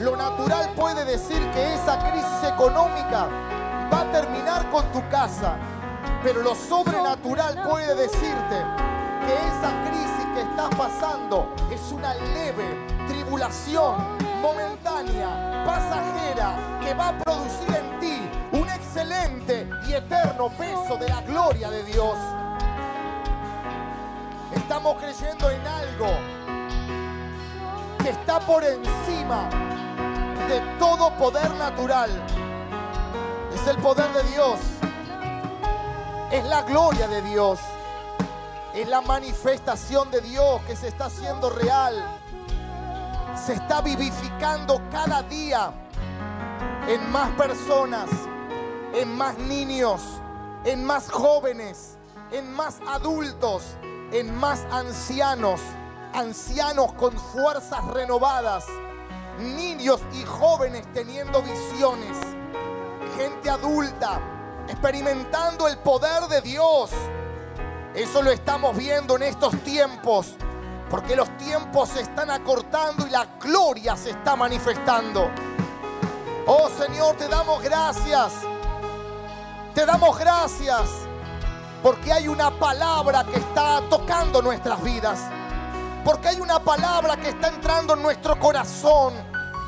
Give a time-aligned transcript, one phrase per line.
[0.00, 3.26] Lo natural puede decir que esa crisis económica
[3.92, 5.56] va a terminar con tu casa,
[6.22, 8.64] pero lo sobrenatural puede decirte
[9.26, 13.96] que esa crisis que estás pasando es una leve tribulación
[14.40, 21.22] momentánea, pasajera, que va a producir en ti un excelente y eterno peso de la
[21.22, 22.16] gloria de Dios.
[24.54, 26.06] Estamos creyendo en algo
[28.00, 29.48] que está por encima
[30.48, 32.10] de todo poder natural.
[33.54, 34.58] Es el poder de Dios.
[36.32, 37.60] Es la gloria de Dios.
[38.74, 41.94] Es la manifestación de Dios que se está haciendo real.
[43.46, 45.70] Se está vivificando cada día
[46.88, 48.08] en más personas,
[48.94, 50.00] en más niños,
[50.64, 51.98] en más jóvenes,
[52.32, 53.76] en más adultos,
[54.12, 55.60] en más ancianos,
[56.14, 58.64] ancianos con fuerzas renovadas,
[59.38, 62.16] niños y jóvenes teniendo visiones,
[63.16, 64.20] gente adulta
[64.68, 66.90] experimentando el poder de Dios.
[67.94, 70.34] Eso lo estamos viendo en estos tiempos,
[70.90, 75.30] porque los tiempos se están acortando y la gloria se está manifestando.
[76.46, 78.32] Oh Señor, te damos gracias.
[79.74, 81.08] Te damos gracias
[81.82, 85.20] porque hay una palabra que está tocando nuestras vidas.
[86.04, 89.14] Porque hay una palabra que está entrando en nuestro corazón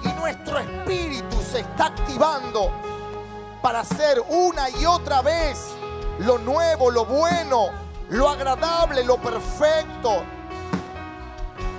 [0.05, 2.71] y nuestro espíritu se está activando
[3.63, 5.75] para hacer una y otra vez
[6.21, 7.71] lo nuevo, lo bueno,
[8.11, 10.23] lo agradable, lo perfecto.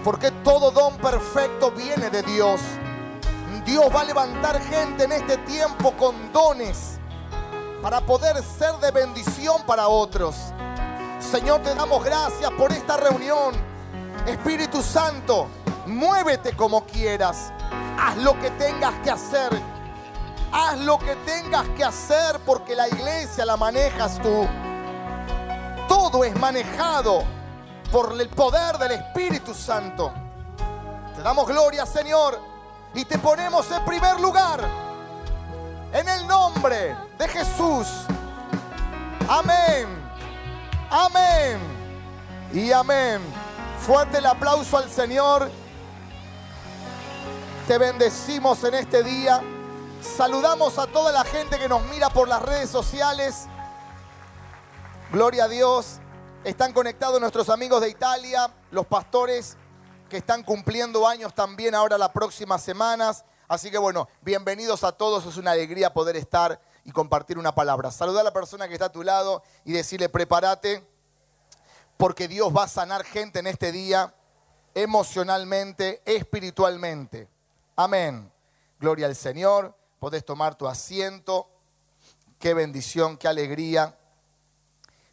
[0.03, 2.59] Porque todo don perfecto viene de Dios.
[3.65, 6.97] Dios va a levantar gente en este tiempo con dones
[7.81, 10.35] para poder ser de bendición para otros.
[11.19, 13.53] Señor, te damos gracias por esta reunión.
[14.25, 15.47] Espíritu Santo,
[15.85, 17.53] muévete como quieras.
[17.99, 19.49] Haz lo que tengas que hacer.
[20.51, 24.47] Haz lo que tengas que hacer porque la iglesia la manejas tú.
[25.87, 27.23] Todo es manejado
[27.91, 30.11] por el poder del Espíritu Santo.
[31.15, 32.39] Te damos gloria, Señor,
[32.93, 34.61] y te ponemos en primer lugar.
[35.93, 37.87] En el nombre de Jesús.
[39.29, 39.87] Amén.
[40.89, 41.59] Amén.
[42.53, 43.21] Y amén.
[43.79, 45.49] Fuerte el aplauso al Señor.
[47.67, 49.39] Te bendecimos en este día.
[50.01, 53.45] Saludamos a toda la gente que nos mira por las redes sociales.
[55.11, 55.99] Gloria a Dios.
[56.43, 59.57] Están conectados nuestros amigos de Italia, los pastores
[60.09, 63.23] que están cumpliendo años también ahora las próximas semanas.
[63.47, 65.27] Así que bueno, bienvenidos a todos.
[65.27, 67.91] Es una alegría poder estar y compartir una palabra.
[67.91, 70.83] Saludar a la persona que está a tu lado y decirle, prepárate,
[71.95, 74.15] porque Dios va a sanar gente en este día,
[74.73, 77.29] emocionalmente, espiritualmente.
[77.83, 78.31] Amén.
[78.79, 79.75] Gloria al Señor.
[79.97, 81.49] Podés tomar tu asiento.
[82.37, 83.97] Qué bendición, qué alegría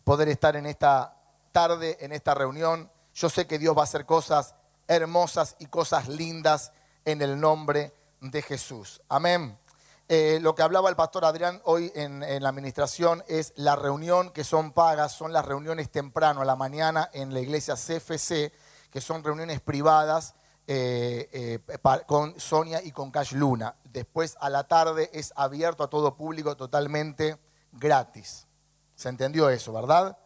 [0.05, 1.17] poder estar en esta
[1.51, 2.91] tarde, en esta reunión.
[3.15, 4.55] Yo sé que Dios va a hacer cosas
[4.87, 6.73] hermosas y cosas lindas
[7.07, 9.01] en el nombre de Jesús.
[9.09, 9.59] Amén.
[10.07, 14.45] Eh, lo que hablaba el pastor Adrián hoy en, la administración es la reunión que
[14.45, 18.53] son pagas, son las reuniones temprano a la mañana en la iglesia CFC,
[18.91, 20.35] que son reuniones privadas
[20.71, 23.75] eh, eh, con Sonia y con Cash Luna.
[23.85, 27.39] Después a la tarde es abierto a todo público totalmente
[27.73, 28.47] gratis.
[28.95, 30.19] ¿Se entendió eso, verdad?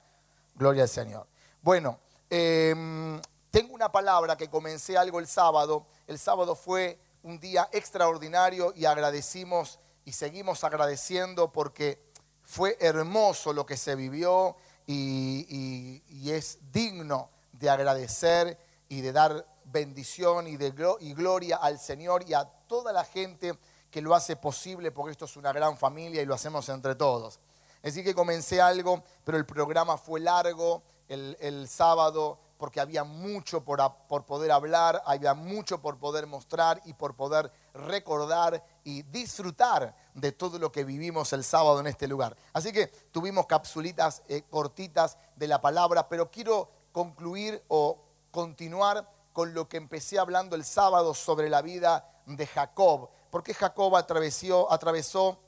[0.57, 1.29] Gloria al Señor.
[1.63, 3.21] Bueno, em,
[3.53, 5.87] tengo una palabra que comencé algo el sábado.
[6.09, 12.03] El sábado fue un día extraordinario y agradecimos y seguimos agradeciendo porque
[12.43, 20.47] fue hermoso lo que se vivió y, es digno de agradecer y de dar bendición
[20.47, 23.59] y, de, y gloria al Señor y a toda la gente
[23.91, 27.39] que lo hace posible porque esto es una gran familia y lo hacemos entre todos.
[27.83, 33.81] Así que comencé algo, pero el programa fue largo el, sábado porque había mucho por,
[34.09, 40.33] por, poder hablar, había mucho por poder mostrar y por poder recordar y disfrutar de
[40.33, 42.37] todo lo que vivimos el sábado en este lugar.
[42.53, 47.99] Así que tuvimos capsulitas eh, cortitas de la palabra, pero quiero concluir o
[48.31, 53.97] continuar con lo que empecé hablando el sábado sobre la vida de Jacob, porque Jacob
[53.97, 55.39] atravesó, atravesó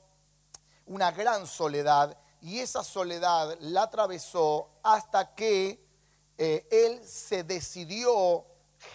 [0.87, 5.83] una gran soledad y esa soledad la atravesó hasta que
[6.37, 8.45] eh, él se decidió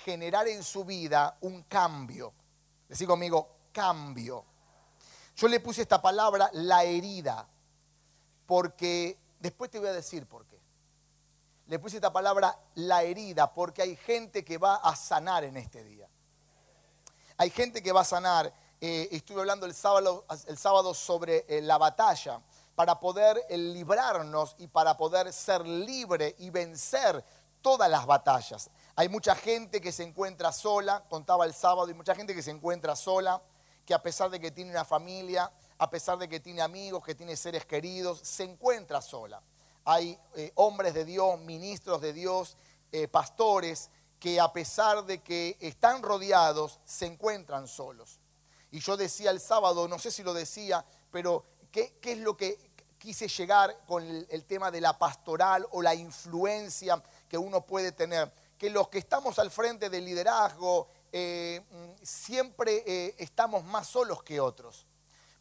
[0.05, 2.33] generar en su vida un cambio.
[2.89, 4.45] Decí conmigo, cambio.
[5.37, 7.49] Yo le puse esta palabra, la herida,
[8.47, 10.60] porque después te voy a decir por qué.
[11.71, 15.85] Le puse esta palabra, la herida, porque hay gente que va a sanar en este
[15.85, 16.09] día.
[17.37, 18.53] Hay gente que va a sanar.
[18.81, 20.25] Eh, estuve hablando el sábado,
[20.95, 22.41] sobre eh, la batalla
[22.75, 27.25] para poder eh, librarnos y para poder ser libre y vencer
[27.63, 28.69] todas las batallas.
[28.97, 32.51] Hay mucha gente que se encuentra sola, contaba el sábado, hay mucha gente que se
[32.51, 33.41] encuentra sola,
[33.87, 37.15] que a pesar de que tiene una familia, a pesar de que tiene amigos, que
[37.15, 39.41] tiene seres queridos, se encuentra sola.
[39.85, 42.57] Hay eh, hombres de Dios, ministros de Dios,
[42.93, 48.21] eh, pastores, que a pesar de que están rodeados, se encuentran solos.
[48.71, 52.59] Y yo decía el sábado, no sé si lo decía, pero ¿qué, es lo que
[52.99, 58.31] quise llegar con el, tema de la pastoral o la influencia que uno puede tener?
[58.59, 61.63] Que los que estamos al frente del liderazgo eh,
[62.03, 64.87] siempre estamos más solos que otros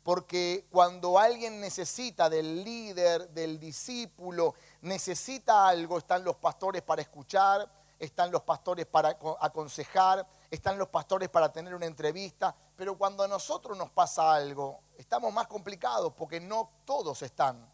[0.03, 7.69] porque cuando alguien necesita del líder, del discípulo, necesita algo, están los pastores para escuchar,
[7.99, 13.27] están los pastores para aconsejar, están los pastores para tener una entrevista, pero cuando a
[13.27, 17.69] nosotros nos pasa algo, estamos más complicados porque no todos están.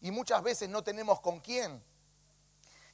[0.00, 1.82] Y muchas veces no tenemos con quién.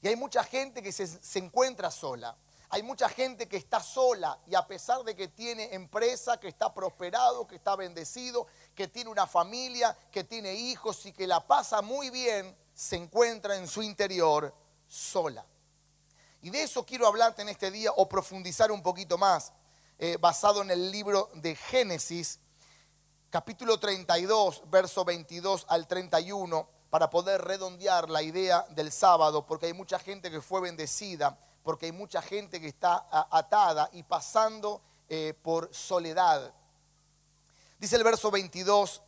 [0.01, 2.37] Y hay mucha gente que se, se encuentra sola.
[2.75, 6.75] Hay mucha gente que está sola y a pesar de que tiene empresa, que está
[6.75, 11.83] prosperado, que está bendecido, que tiene una familia, que tiene hijos y que la pasa
[11.83, 14.53] muy bien, se encuentra en su interior
[14.89, 15.47] sola.
[16.43, 19.53] Y de eso quiero hablarte en este día o profundizar un poquito más,
[20.01, 22.41] eh, basado en el libro de Génesis,
[23.31, 29.75] capítulo 32, verso 22 al 31, para poder redondear la idea del sábado, porque hay
[29.75, 35.35] mucha gente que fue bendecida porque hay mucha gente que está atada y pasando eh,
[35.43, 36.55] por soledad.
[37.79, 39.03] Dice el verso 22,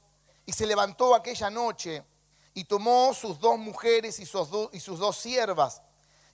[0.46, 2.02] y se levantó aquella noche
[2.54, 5.82] y tomó sus dos mujeres y sus, y sus dos siervas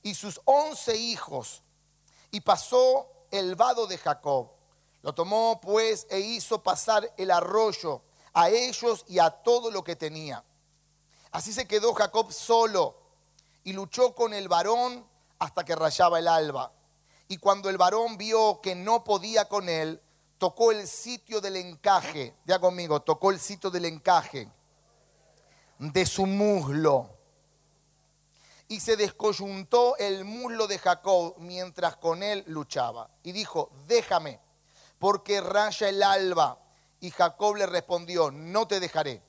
[0.02, 1.62] y sus once hijos
[2.30, 4.50] y pasó el vado de Jacob.
[5.02, 8.02] Lo tomó pues e hizo pasar el arroyo
[8.34, 10.44] a ellos y a todo lo que tenía.
[11.32, 12.96] Así se quedó Jacob solo
[13.64, 15.06] y luchó con el varón
[15.42, 16.72] hasta que rayaba el alba.
[17.26, 20.00] Y cuando el varón vio que no podía con él,
[20.38, 24.48] tocó el sitio del encaje, ya conmigo, tocó el sitio del encaje
[25.78, 27.10] de su muslo.
[28.68, 33.10] Y se descoyuntó el muslo de Jacob mientras con él luchaba.
[33.24, 34.38] Y dijo, déjame,
[35.00, 36.60] porque raya el alba.
[37.00, 39.20] Y Jacob le respondió, no te dejaré,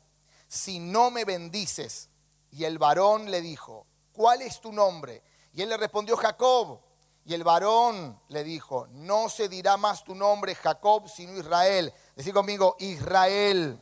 [0.48, 2.10] si no me bendices.
[2.51, 5.24] Y el varón le dijo, ¿cuál es tu nombre?
[5.54, 6.80] Y él le respondió Jacob.
[7.26, 11.94] Y el varón le dijo, no se dirá más tu nombre Jacob, sino Israel.
[12.16, 13.80] Decir conmigo, Israel.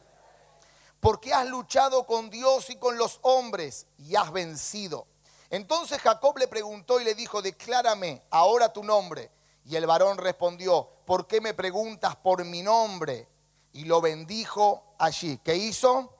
[0.99, 5.07] Porque has luchado con Dios y con los hombres y has vencido.
[5.49, 9.31] Entonces Jacob le preguntó y le dijo, declárame ahora tu nombre.
[9.65, 13.27] Y el varón respondió, ¿por qué me preguntas por mi nombre?
[13.73, 15.39] Y lo bendijo allí.
[15.43, 16.13] ¿Qué hizo?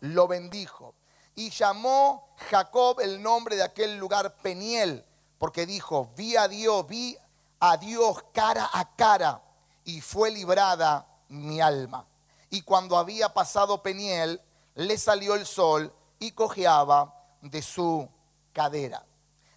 [0.00, 0.94] Lo bendijo
[1.38, 5.04] y llamó Jacob el nombre de aquel lugar Peniel,
[5.38, 7.16] porque dijo, vi a Dios, vi
[7.60, 9.40] a Dios cara a cara
[9.84, 12.04] y fue librada mi alma.
[12.50, 14.42] Y cuando había pasado Peniel,
[14.74, 18.08] le salió el sol y cojeaba de su
[18.52, 19.06] cadera.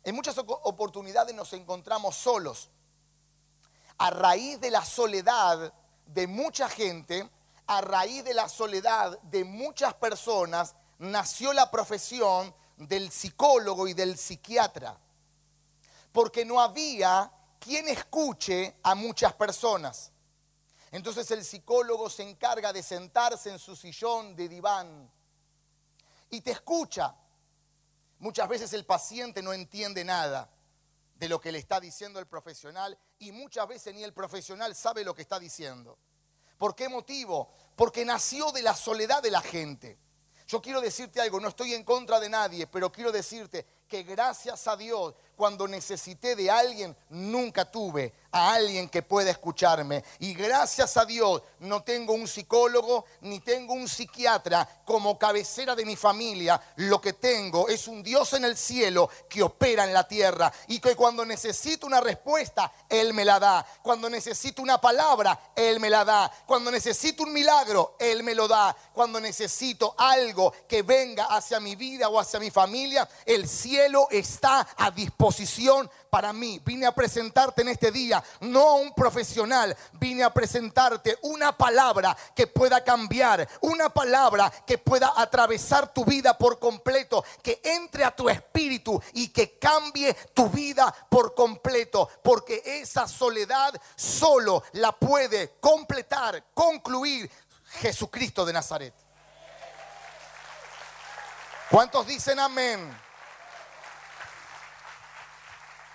[0.04, 2.70] En muchas oportunidades nos encontramos solos.
[3.98, 5.74] A raíz de la soledad
[6.06, 7.28] de mucha gente,
[7.66, 14.18] a raíz de la soledad de muchas personas, nació la profesión del psicólogo y del
[14.18, 14.98] psiquiatra,
[16.12, 20.12] porque no había quien escuche a muchas personas.
[20.92, 25.12] Entonces el psicólogo se encarga de sentarse en su sillón de diván
[26.30, 27.16] y te escucha.
[28.20, 30.50] Muchas veces el paciente no entiende nada
[31.16, 35.04] de lo que le está diciendo el profesional y muchas veces ni el profesional sabe
[35.04, 35.98] lo que está diciendo.
[36.60, 37.52] ¿Por qué motivo?
[37.76, 39.98] Porque nació de la soledad de la gente.
[40.52, 44.70] Yo quiero decirte algo, no estoy en contra de nadie, pero quiero decirte que gracias
[44.70, 50.04] a Dios, cuando necesité de alguien, nunca tuve a alguien que pueda escucharme.
[50.20, 55.84] Y gracias a Dios, no tengo un psicólogo ni tengo un psiquiatra como cabecera de
[55.84, 56.62] mi familia.
[56.78, 60.80] Lo que tengo es un Dios en el cielo que opera en la tierra y
[60.80, 63.66] que cuando necesito una respuesta, Él me la da.
[63.82, 66.32] Cuando necesito una palabra, Él me la da.
[66.46, 68.78] Cuando necesito un milagro, Él me lo da.
[68.94, 73.81] Cuando necesito algo que venga hacia mi vida o hacia mi familia, el cielo
[74.12, 76.62] está a disposición para mí.
[76.64, 82.16] Vine a presentarte en este día, no a un profesional, vine a presentarte una palabra
[82.36, 88.16] que pueda cambiar, una palabra que pueda atravesar tu vida por completo, que entre a
[88.16, 95.58] tu espíritu y que cambie tu vida por completo, porque esa soledad solo la puede
[95.60, 97.30] completar, concluir
[97.80, 98.94] Jesucristo de Nazaret.
[101.70, 103.11] ¿Cuántos dicen amén?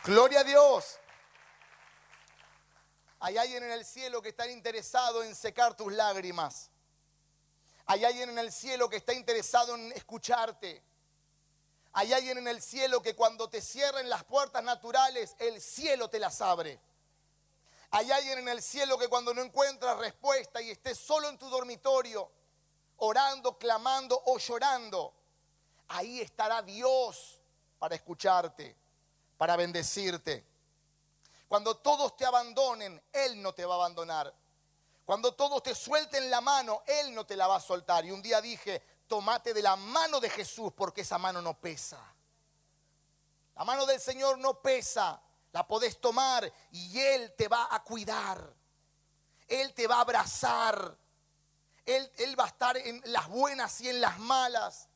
[0.06, 1.00] Gloria a Dios.
[3.18, 6.70] Hay alguien en el cielo que está interesado en secar tus lágrimas.
[7.86, 10.80] Hay alguien en el cielo que está interesado en escucharte.
[11.92, 16.20] Hay alguien en el cielo que cuando te cierren las puertas naturales, el cielo te
[16.20, 16.78] las abre.
[17.90, 21.48] Hay alguien en el cielo que cuando no encuentras respuesta y estés solo en tu
[21.48, 22.30] dormitorio,
[22.98, 25.12] orando, clamando o llorando,
[25.88, 27.40] ahí estará Dios
[27.80, 28.85] para escucharte,
[29.36, 30.44] para bendecirte.
[31.48, 34.34] Cuando todos te abandonen, Él no te va a abandonar.
[35.04, 38.04] Cuando todos te suelten la mano, Él no te la va a soltar.
[38.04, 41.98] Y un día dije, tomate de la mano de Jesús porque esa mano no pesa.
[43.54, 45.20] La mano del Señor no pesa.
[45.52, 48.52] La podés tomar y Él te va a cuidar.
[49.48, 50.96] Él te va a abrazar.
[51.84, 54.88] Él, él va a estar en las buenas y en las malas.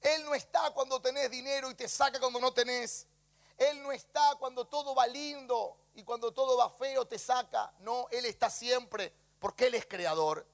[0.00, 3.06] Él no está cuando tenés dinero y te saca cuando no tenés.
[3.56, 7.72] Él no está cuando todo va lindo y cuando todo va feo te saca.
[7.80, 10.46] No, Él está siempre porque Él es creador.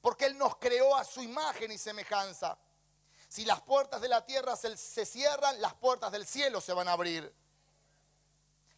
[0.00, 2.58] Porque Él nos creó a su imagen y semejanza.
[3.28, 6.92] Si las puertas de la tierra se, cierran, las puertas del cielo se van a
[6.92, 7.32] abrir.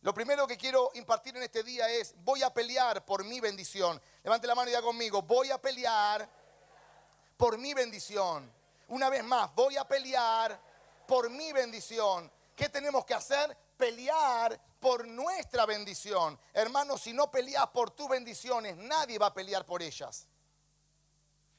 [0.02, 4.02] Lo primero que quiero impartir en este día es, voy a pelear por mi bendición.
[4.22, 6.28] Levante la mano y diga conmigo, voy a pelear
[7.36, 8.52] por mi bendición.
[8.88, 10.60] Una vez más, voy a pelear
[11.06, 12.30] por mi bendición.
[12.62, 13.58] ¿Qué tenemos que hacer?
[13.76, 16.38] Pelear por nuestra bendición.
[16.52, 20.28] Hermanos, si no peleas por tus bendiciones, nadie va a pelear por ellas.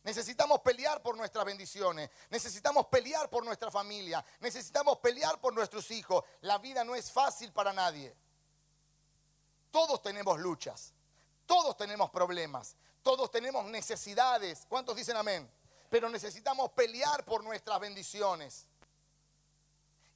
[0.04, 2.10] Necesitamos pelear por nuestras bendiciones.
[2.30, 4.24] Necesitamos pelear por nuestra familia.
[4.40, 6.24] Necesitamos pelear por nuestros hijos.
[6.40, 8.16] La vida no es fácil para nadie.
[9.72, 10.94] Todos tenemos luchas,
[11.46, 14.66] todos tenemos problemas, todos tenemos necesidades.
[14.70, 15.52] ¿Cuántos dicen amén?
[15.90, 18.68] Pero necesitamos pelear por nuestras bendiciones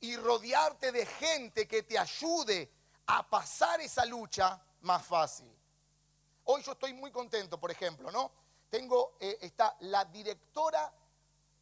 [0.01, 2.71] y rodearte de gente que te ayude
[3.07, 5.51] a pasar esa lucha más fácil.
[6.45, 8.31] Hoy yo estoy muy contento, por ejemplo, ¿no?
[8.69, 10.91] Tengo, eh, está la directora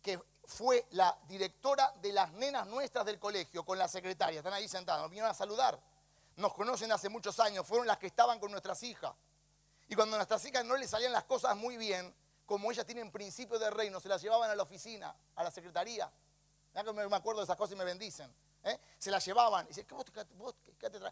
[0.01, 4.67] que fue la directora de las nenas nuestras del colegio con la secretaria, están ahí
[4.67, 5.79] sentadas, nos vinieron a saludar
[6.37, 9.13] nos conocen hace muchos años, fueron las que estaban con nuestras hijas.
[9.87, 12.13] Y cuando a nuestras hijas no les salían las cosas muy bien,
[12.45, 16.11] como ellas tienen principio de reino, se las llevaban a la oficina, a la secretaría.
[16.83, 18.33] Me acuerdo de esas cosas y me bendicen.
[18.63, 18.79] ¿eh?
[18.97, 19.67] Se las llevaban.
[19.69, 19.79] Y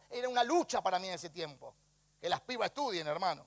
[0.09, 1.73] Era una lucha para mí en ese tiempo.
[2.19, 3.45] Que las pibas estudien, hermano.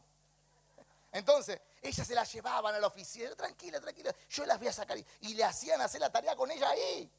[1.12, 3.34] Entonces, ellas se las llevaban a la oficina.
[3.34, 4.14] Tranquila, tranquila.
[4.28, 4.98] Yo las voy a sacar.
[5.20, 7.10] Y le hacían hacer la tarea con ella ahí.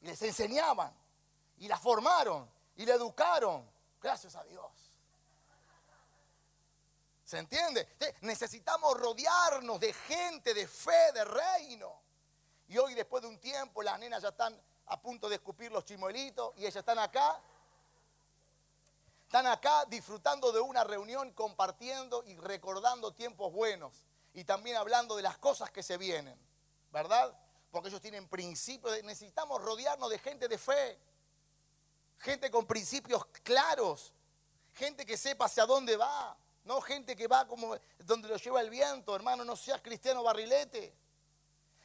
[0.00, 0.94] Y les enseñaban.
[1.58, 3.70] Y las formaron y le educaron.
[4.00, 4.72] Gracias a Dios.
[7.24, 7.96] ¿Se entiende?
[8.22, 12.00] Necesitamos rodearnos de gente de fe, de reino.
[12.70, 15.84] Y hoy, después de un tiempo, las nenas ya están a punto de escupir los
[15.84, 17.38] chimuelitos y ellas están acá.
[19.24, 24.06] Están acá disfrutando de una reunión, compartiendo y recordando tiempos buenos.
[24.32, 26.38] Y también hablando de las cosas que se vienen.
[26.90, 27.36] ¿Verdad?
[27.70, 29.02] Porque ellos tienen principios.
[29.02, 30.98] necesitamos rodearnos de gente de fe
[32.20, 34.12] gente con principios claros,
[34.74, 38.70] gente que sepa hacia dónde va, no gente que va como donde lo lleva el
[38.70, 40.94] viento, hermano, no seas cristiano barrilete.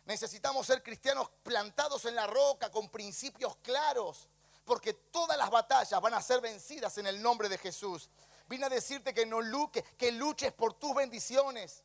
[0.06, 4.28] Necesitamos ser cristianos plantados en la roca, con principios claros,
[4.64, 8.10] porque todas las batallas van a ser vencidas en el nombre de Jesús.
[8.48, 11.84] Vine a decirte que no luque, que luches por tus bendiciones.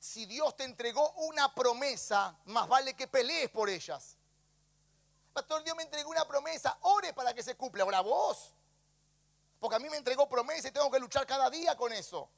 [0.00, 4.16] Si Dios te entregó una promesa, más vale que pelees por ellas.
[5.32, 7.84] Pastor, Dios me entregó una promesa, ore para que se cumpla.
[7.84, 8.52] Ahora vos.
[9.60, 12.28] Porque a mí me entregó promesa y tengo que luchar cada día con eso.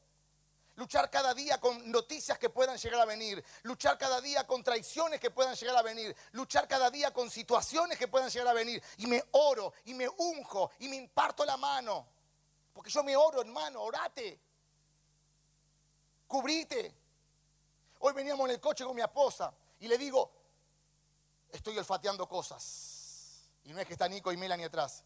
[0.77, 3.45] Luchar cada día con noticias que puedan llegar a venir.
[3.63, 6.17] Luchar cada día con traiciones que puedan llegar a venir.
[6.33, 8.83] Luchar cada día con situaciones que puedan llegar a venir.
[8.97, 12.07] Y me oro y me unjo y me imparto la mano.
[12.73, 14.41] Porque yo me oro, hermano, orate.
[16.27, 16.95] Cubrite.
[17.99, 20.33] Hoy veníamos en el coche con mi esposa y le digo,
[21.51, 23.51] estoy olfateando cosas.
[23.65, 25.05] Y no es que está Nico y Melanie atrás.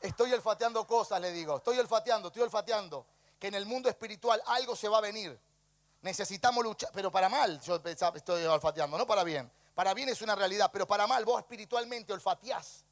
[0.00, 1.58] Estoy olfateando cosas, le digo.
[1.58, 3.06] Estoy olfateando, estoy olfateando.
[3.40, 5.36] Que en el mundo espiritual algo se va a venir.
[6.02, 9.50] Necesitamos luchar, pero para mal yo estoy olfateando, no para bien.
[9.74, 12.84] Para bien es una realidad, pero para mal vos espiritualmente olfateás.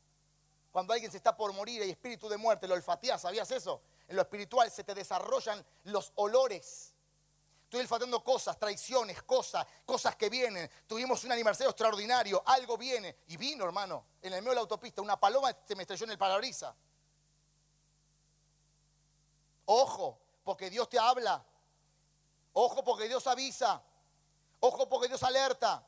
[0.73, 3.81] Cuando alguien se está por morir y espíritu de muerte, lo olfateas, ¿sabías eso?
[4.07, 6.93] En lo espiritual se te desarrollan los olores.
[7.65, 10.71] Estoy olfateando cosas, traiciones, cosas, cosas que vienen.
[10.87, 13.17] Tuvimos un aniversario extraordinario, algo viene.
[13.27, 16.13] Y vino, hermano, en el medio de la autopista, una paloma se me estrelló en
[16.13, 16.75] el parabrisas.
[19.67, 21.45] Ojo, porque Dios te habla.
[22.55, 23.83] Ojo, porque Dios avisa.
[24.61, 25.85] Ojo, porque Dios alerta.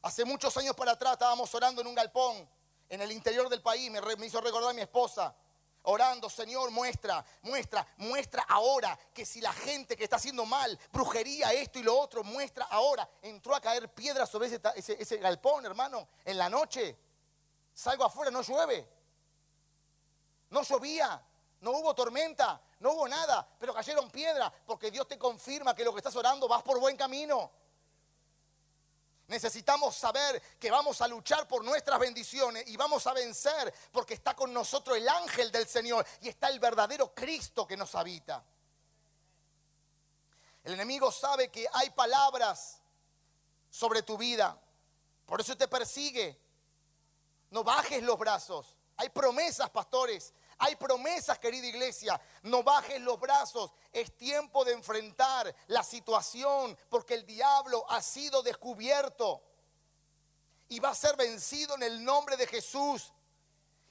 [0.00, 2.48] Hace muchos años para atrás estábamos orando en un galpón
[2.88, 3.90] en el interior del país.
[3.90, 5.34] Me, hizo recordar a mi esposa
[5.82, 11.52] orando, Señor, muestra, muestra, muestra ahora que si la gente que está haciendo mal, brujería,
[11.52, 13.10] esto y lo otro, muestra ahora.
[13.22, 16.96] Entró a caer piedra sobre ese, ese, galpón, hermano, en la noche.
[17.74, 18.88] Salgo afuera, no llueve.
[20.50, 21.20] No llovía,
[21.60, 25.92] no hubo tormenta, no hubo nada, pero cayeron piedras porque Dios te confirma que lo
[25.92, 27.50] que estás orando vas por buen camino.
[29.26, 34.36] Necesitamos saber que vamos a luchar por nuestras bendiciones y vamos a vencer porque está
[34.36, 38.44] con nosotros el ángel del Señor y está el verdadero Cristo que nos habita.
[40.62, 42.82] El enemigo sabe que hay palabras
[43.70, 44.60] sobre tu vida,
[45.24, 46.38] por eso te persigue.
[47.48, 48.76] No bajes los brazos.
[48.98, 50.34] Hay promesas, pastores.
[50.58, 52.20] Hay promesas, querida iglesia.
[52.42, 53.72] No bajes los brazos.
[53.92, 59.42] Es tiempo de enfrentar la situación porque el diablo ha sido descubierto
[60.68, 63.12] y va a ser vencido en el nombre de Jesús.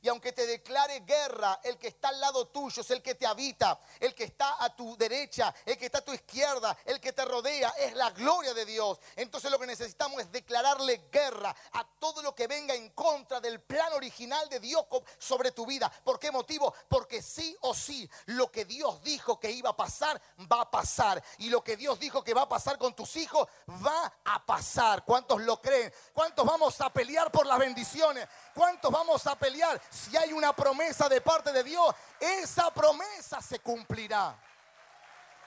[0.03, 3.25] Y aunque te declare guerra, el que está al lado tuyo es el que te
[3.25, 7.13] habita, el que está a tu derecha, el que está a tu izquierda, el que
[7.13, 9.00] te rodea, es la gloria de Dios.
[9.15, 13.62] Entonces lo que necesitamos es declararle guerra a todo lo que venga en contra del
[13.62, 14.84] plan original de Dios
[15.18, 15.90] sobre tu vida.
[16.04, 16.76] ¿Por qué motivo?
[16.90, 21.24] Porque sí o sí, lo que Dios dijo que iba a pasar, va a pasar.
[21.38, 25.06] Y lo que Dios dijo que va a pasar con tus hijos, va a pasar.
[25.06, 25.94] ¿Cuántos lo creen?
[26.12, 28.28] ¿Cuántos vamos a pelear por las bendiciones?
[28.54, 29.82] ¿Cuántos vamos a pelear?
[29.90, 34.38] Si hay una promesa de parte de Dios, esa promesa se cumplirá.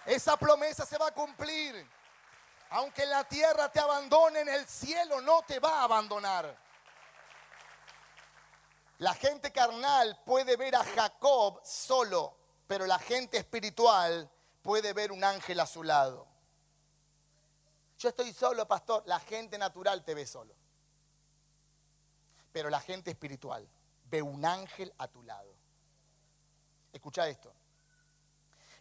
[0.07, 1.87] Esa promesa se va a cumplir.
[2.70, 6.56] Aunque la tierra te abandone, en el cielo no te va a abandonar.
[8.99, 14.30] La gente carnal puede ver a Jacob solo, pero la gente espiritual
[14.62, 16.26] puede ver un ángel a su lado.
[17.99, 19.02] Yo estoy solo, pastor.
[19.06, 20.55] La gente natural te ve solo
[22.57, 23.68] pero la gente espiritual
[24.05, 25.55] ve un ángel a tu lado.
[26.90, 27.52] Escucha esto.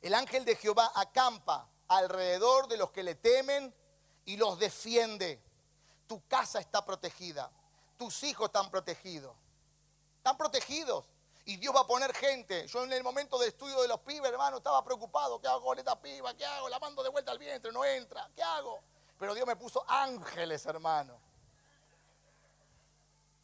[0.01, 3.73] El ángel de Jehová acampa alrededor de los que le temen
[4.25, 5.41] y los defiende.
[6.07, 7.51] Tu casa está protegida.
[7.97, 9.35] Tus hijos están protegidos.
[10.17, 11.05] Están protegidos.
[11.45, 12.67] Y Dios va a poner gente.
[12.67, 15.39] Yo en el momento de estudio de los pibes, hermano, estaba preocupado.
[15.39, 16.33] ¿Qué hago con esta piba?
[16.35, 16.67] ¿Qué hago?
[16.69, 18.29] La mando de vuelta al vientre, no entra.
[18.35, 18.79] ¿Qué hago?
[19.19, 21.19] Pero Dios me puso ángeles, hermano.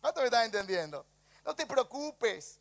[0.02, 1.06] ¿Cuánto me estás entendiendo?
[1.46, 2.60] No te preocupes.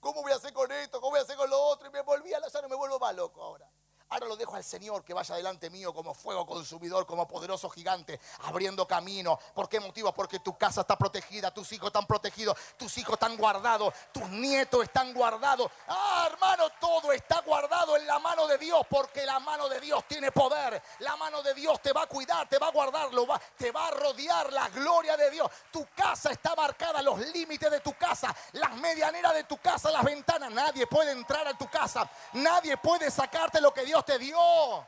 [0.00, 1.00] ¿Cómo voy a hacer con esto?
[1.00, 1.88] ¿Cómo voy a hacer con lo otro?
[1.88, 3.70] Y me volví a la y me vuelvo más loco ahora.
[4.10, 8.18] Ahora lo dejo al Señor que vaya delante mío como fuego consumidor, como poderoso gigante,
[8.40, 9.38] abriendo camino.
[9.54, 10.12] ¿Por qué motivo?
[10.12, 14.82] Porque tu casa está protegida, tus hijos están protegidos, tus hijos están guardados, tus nietos
[14.82, 15.70] están guardados.
[15.86, 20.02] Ah, hermano, todo está guardado en la mano de Dios porque la mano de Dios
[20.08, 20.82] tiene poder.
[20.98, 23.10] La mano de Dios te va a cuidar, te va a guardar,
[23.56, 25.48] te va a rodear la gloria de Dios.
[25.70, 30.02] Tu casa está marcada, los límites de tu casa, las medianeras de tu casa, las
[30.02, 30.50] ventanas.
[30.50, 34.86] Nadie puede entrar a tu casa, nadie puede sacarte lo que Dios te dio.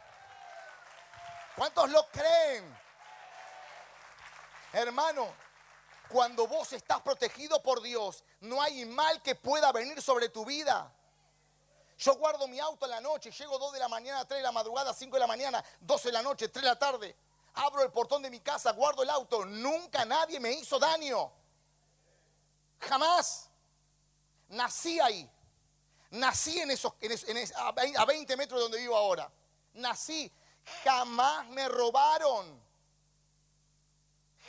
[1.57, 2.79] ¿Cuántos lo creen?
[4.73, 5.29] Hermano,
[6.09, 10.91] cuando vos estás protegido por Dios, no hay mal que pueda venir sobre tu vida.
[11.99, 14.53] Yo guardo mi auto en la noche, llego 2 de la mañana, 3 de la
[14.53, 17.17] madrugada, 5 de la mañana, 12 de la noche, 3 de la tarde.
[17.55, 19.45] Abro el portón de mi casa, guardo el auto.
[19.45, 21.31] Nunca nadie me hizo daño.
[22.81, 23.49] Jamás.
[24.49, 25.31] Nací ahí.
[26.13, 26.93] Nací en esos,
[27.57, 29.31] a 20 metros de donde vivo ahora.
[29.75, 30.31] Nací.
[30.85, 32.63] Jamás me robaron.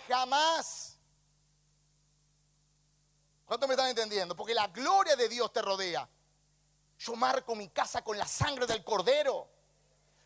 [0.07, 0.97] Jamás.
[3.45, 4.35] ¿Cuánto me están entendiendo?
[4.35, 6.07] Porque la gloria de Dios te rodea.
[6.99, 9.47] Yo marco mi casa con la sangre del cordero.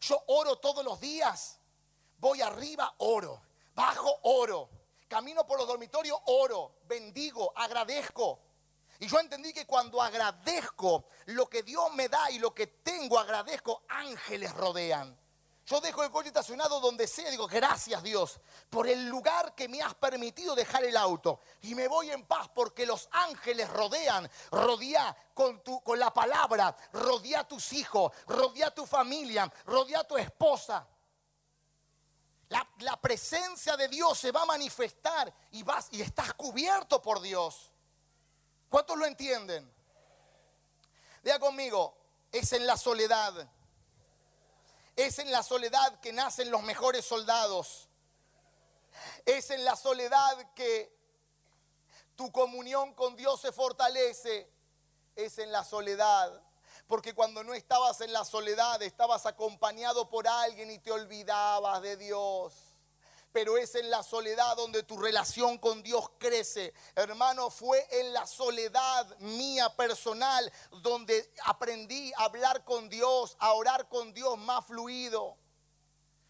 [0.01, 1.59] Yo oro todos los días.
[2.17, 3.41] Voy arriba, oro.
[3.75, 4.69] Bajo, oro.
[5.07, 6.79] Camino por los dormitorios, oro.
[6.85, 8.39] Bendigo, agradezco.
[8.99, 13.19] Y yo entendí que cuando agradezco lo que Dios me da y lo que tengo,
[13.19, 15.15] agradezco, ángeles rodean.
[15.67, 19.81] Yo dejo el coche estacionado donde sea, digo, gracias Dios por el lugar que me
[19.81, 21.41] has permitido dejar el auto.
[21.63, 26.73] Y me voy en paz porque los ángeles rodean, rodea con, tu, con la palabra,
[26.93, 30.87] rodea a tus hijos, rodea a tu familia, rodea a tu esposa.
[32.47, 37.19] La, la presencia de Dios se va a manifestar y, vas, y estás cubierto por
[37.19, 37.73] Dios.
[38.69, 39.71] ¿Cuántos lo entienden?
[41.23, 41.97] Diga conmigo,
[42.31, 43.47] es en la soledad.
[44.95, 47.87] Es en la soledad que nacen los mejores soldados.
[49.25, 50.95] Es en la soledad que
[52.15, 54.51] tu comunión con Dios se fortalece.
[55.15, 56.43] Es en la soledad.
[56.87, 61.97] Porque cuando no estabas en la soledad, estabas acompañado por alguien y te olvidabas de
[61.97, 62.66] Dios
[63.31, 66.73] pero es en la soledad donde tu relación con Dios crece.
[66.95, 73.87] Hermano, fue en la soledad mía personal donde aprendí a hablar con Dios, a orar
[73.89, 75.37] con Dios más fluido.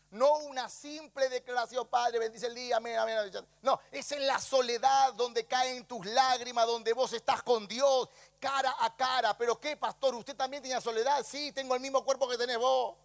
[0.09, 3.17] No una simple declaración, Padre, bendice el día, amén, amén.
[3.61, 8.07] No, es en la soledad donde caen tus lágrimas, donde vos estás con Dios,
[8.39, 9.37] cara a cara.
[9.37, 10.15] Pero ¿qué, pastor?
[10.15, 11.25] ¿Usted también tenía soledad?
[11.25, 12.95] Sí, tengo el mismo cuerpo que tenés vos.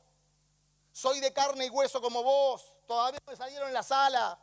[0.92, 2.71] Soy de carne y hueso como vos.
[2.86, 4.38] Todavía me salieron en la sala.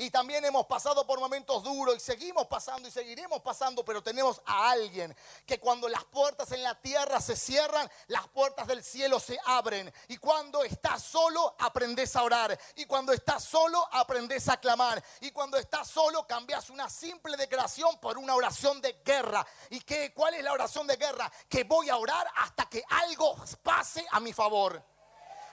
[0.00, 4.40] Y también hemos pasado por momentos duros y seguimos pasando y seguiremos pasando, pero tenemos
[4.46, 9.20] a alguien que cuando las puertas en la tierra se cierran, las puertas del cielo
[9.20, 9.92] se abren.
[10.08, 12.58] Y cuando estás solo, aprendes a orar.
[12.76, 15.04] Y cuando estás solo, aprendes a clamar.
[15.20, 19.46] Y cuando estás solo, cambias una simple declaración por una oración de guerra.
[19.68, 21.30] ¿Y qué, cuál es la oración de guerra?
[21.46, 24.82] Que voy a orar hasta que algo pase a mi favor.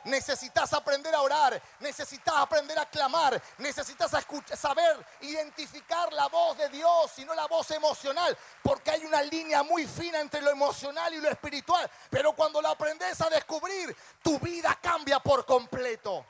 [0.08, 4.10] Necesitas aprender a orar, necesitas aprender a clamar, necesitas
[4.56, 9.63] saber identificar la voz de Dios y no la voz emocional, porque hay una línea
[9.63, 11.91] muy fina entre lo emocional y lo espiritual.
[12.10, 16.26] Pero cuando la aprendes a descubrir, tu vida cambia por completo.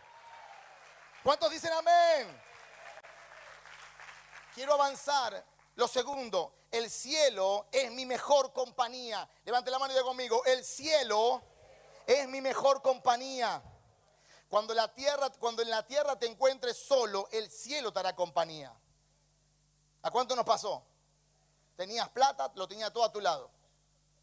[1.21, 2.41] ¿Cuántos dicen amén?
[4.55, 5.45] Quiero avanzar.
[5.75, 9.29] Lo segundo, el cielo es mi mejor compañía.
[9.45, 11.43] Levante la mano y diga conmigo, el cielo
[12.07, 13.61] es mi mejor compañía.
[14.49, 18.73] Cuando, la tierra, cuando en la tierra te encuentres solo, el cielo te hará compañía.
[20.01, 20.83] ¿A cuánto nos pasó?
[21.75, 23.51] Tenías plata, lo tenía todo a tu lado.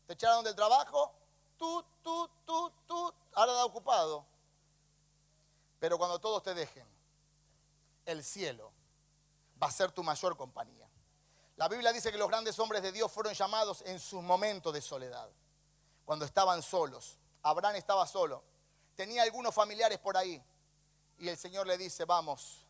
[0.07, 1.15] Te echaron del trabajo,
[1.59, 4.25] tú, tú, tú, tú, ahora da ocupado.
[5.79, 6.87] Pero cuando todos te dejen,
[8.07, 8.73] el cielo
[9.63, 10.89] va a ser tu mayor compañía.
[11.57, 14.81] La Biblia dice que los grandes hombres de Dios fueron llamados en sus momentos de
[14.81, 15.29] soledad,
[16.07, 17.19] cuando estaban solos.
[17.45, 18.43] Abraham estaba solo.
[18.97, 20.43] Tenía algunos familiares por ahí.
[21.19, 22.67] Y el Señor le dice, vamos,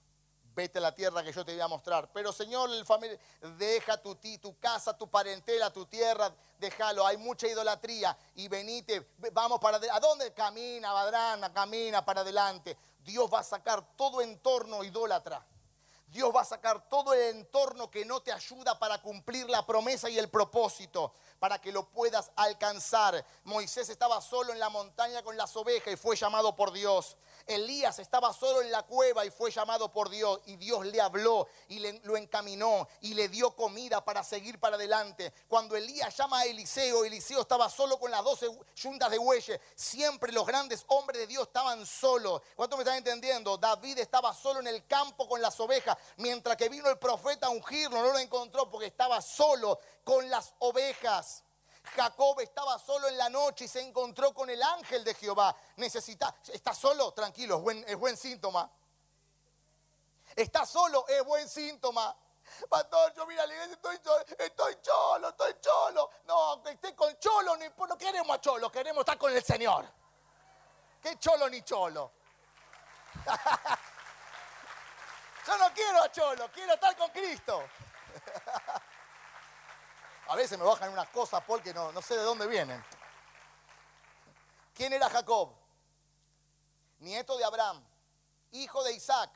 [0.54, 2.10] vete a la tierra que yo te voy a mostrar.
[2.12, 3.18] Pero Señor, familia,
[3.56, 7.06] deja tu, tu casa, tu parentela, tu tierra, déjalo.
[7.06, 8.16] Hay mucha idolatría.
[8.34, 9.96] Y venite, vamos para adelante.
[9.96, 10.34] ¿A dónde?
[10.34, 12.76] Camina, Badrana, camina para adelante.
[12.98, 15.46] Dios va a sacar todo entorno idólatra.
[16.14, 20.08] Dios va a sacar todo el entorno que no te ayuda para cumplir la promesa
[20.08, 23.26] y el propósito para que lo puedas alcanzar.
[23.42, 27.16] Moisés estaba solo en la montaña con las ovejas y fue llamado por Dios.
[27.48, 30.40] Elías estaba solo en la cueva y fue llamado por Dios.
[30.46, 35.32] Y Dios le habló y lo encaminó y le dio comida para seguir para adelante.
[35.48, 39.60] Cuando Elías llama a Eliseo, Eliseo estaba solo con las doce yuntas de bueyes.
[39.74, 42.40] Siempre los grandes hombres de Dios estaban solos.
[42.54, 43.58] ¿Cuánto me están entendiendo?
[43.58, 45.98] David estaba solo en el campo con las ovejas.
[46.16, 50.54] Mientras que vino el profeta a ungirlo, no lo encontró porque estaba solo con las
[50.60, 51.44] ovejas.
[51.96, 55.54] Jacob estaba solo en la noche y se encontró con el ángel de Jehová.
[55.76, 58.70] Necesita, está solo, tranquilo, es buen, síntoma.
[60.34, 62.16] Está solo, es buen síntoma.
[62.68, 63.96] Pastor, yo mira, estoy,
[64.38, 66.10] estoy cholo, estoy cholo.
[66.24, 69.86] No, aunque esté con cholo, no, no queremos a cholo, queremos estar con el Señor.
[71.02, 72.12] ¿Qué cholo ni cholo?
[75.46, 77.62] yo no quiero a cholo, quiero estar con Cristo.
[80.28, 82.82] A veces me bajan unas cosas porque no, no sé de dónde vienen.
[84.74, 85.52] ¿Quién era Jacob?
[87.00, 87.84] Nieto de Abraham,
[88.52, 89.30] hijo de Isaac.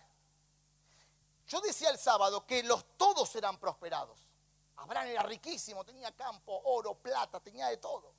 [1.46, 4.18] Yo decía el sábado que los todos eran prosperados.
[4.76, 8.12] Abraham era riquísimo, tenía campo, oro, plata, tenía de todo.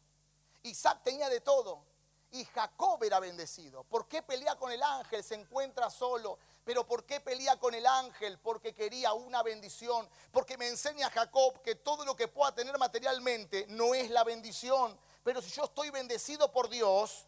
[0.63, 1.83] Isaac tenía de todo.
[2.31, 3.83] Y Jacob era bendecido.
[3.83, 5.23] ¿Por qué pelea con el ángel?
[5.23, 6.37] Se encuentra solo.
[6.69, 8.37] Pero ¿por qué pelea con el ángel?
[8.37, 10.07] Porque quería una bendición.
[10.31, 14.95] Porque me enseña Jacob que todo lo que pueda tener materialmente no es la bendición.
[15.23, 17.25] Pero si yo estoy bendecido por Dios,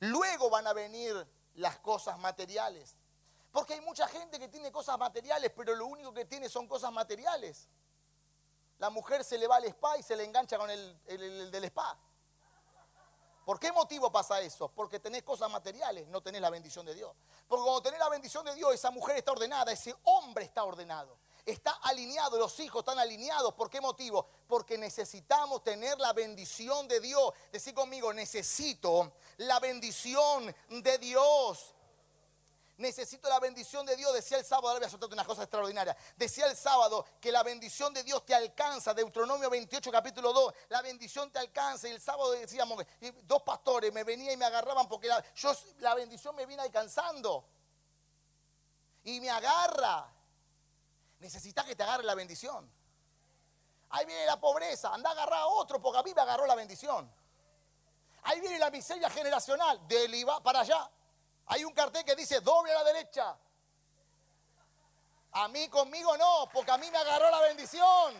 [0.00, 2.96] luego van a venir las cosas materiales.
[3.52, 6.90] Porque hay mucha gente que tiene cosas materiales, pero lo único que tiene son cosas
[6.90, 7.68] materiales.
[8.78, 11.62] La mujer se le va al spa y se le engancha con el, el del
[11.66, 11.96] spa.
[13.48, 14.68] ¿Por qué motivo pasa eso?
[14.68, 17.16] Porque tenés cosas materiales, no tenés la bendición de Dios.
[17.48, 21.16] Porque cuando tenés la bendición de Dios, esa mujer está ordenada, ese hombre está ordenado.
[21.46, 23.54] Está alineado, los hijos están alineados.
[23.54, 24.28] ¿Por qué motivo?
[24.46, 27.32] Porque necesitamos tener la bendición de Dios.
[27.50, 31.74] Decir conmigo, necesito la bendición de Dios.
[32.78, 34.14] Necesito la bendición de Dios.
[34.14, 35.96] Decía el sábado, ahora voy a soltarte una cosa extraordinaria.
[36.16, 38.94] Decía el sábado que la bendición de Dios te alcanza.
[38.94, 40.54] Deuteronomio 28, capítulo 2.
[40.68, 41.88] La bendición te alcanza.
[41.88, 42.84] Y el sábado decíamos,
[43.24, 47.44] dos pastores me venían y me agarraban porque la, yo, la bendición me viene alcanzando.
[49.02, 50.12] Y me agarra.
[51.18, 52.70] Necesitas que te agarre la bendición.
[53.90, 54.94] Ahí viene la pobreza.
[54.94, 57.12] Anda a agarrar a otro porque a mí me agarró la bendición.
[58.22, 59.84] Ahí viene la miseria generacional.
[59.88, 60.88] Del IVA para allá.
[61.48, 63.36] Hay un cartel que dice doble a la derecha.
[65.32, 68.14] A mí conmigo no, porque a mí me agarró la bendición.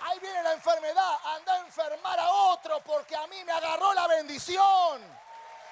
[0.00, 1.18] Ahí viene la enfermedad.
[1.24, 5.02] Anda a enfermar a otro porque a mí me agarró la bendición.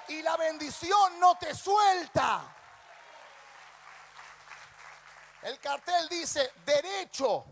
[0.07, 2.55] Y la bendición no te suelta.
[5.41, 7.45] El cartel dice derecho,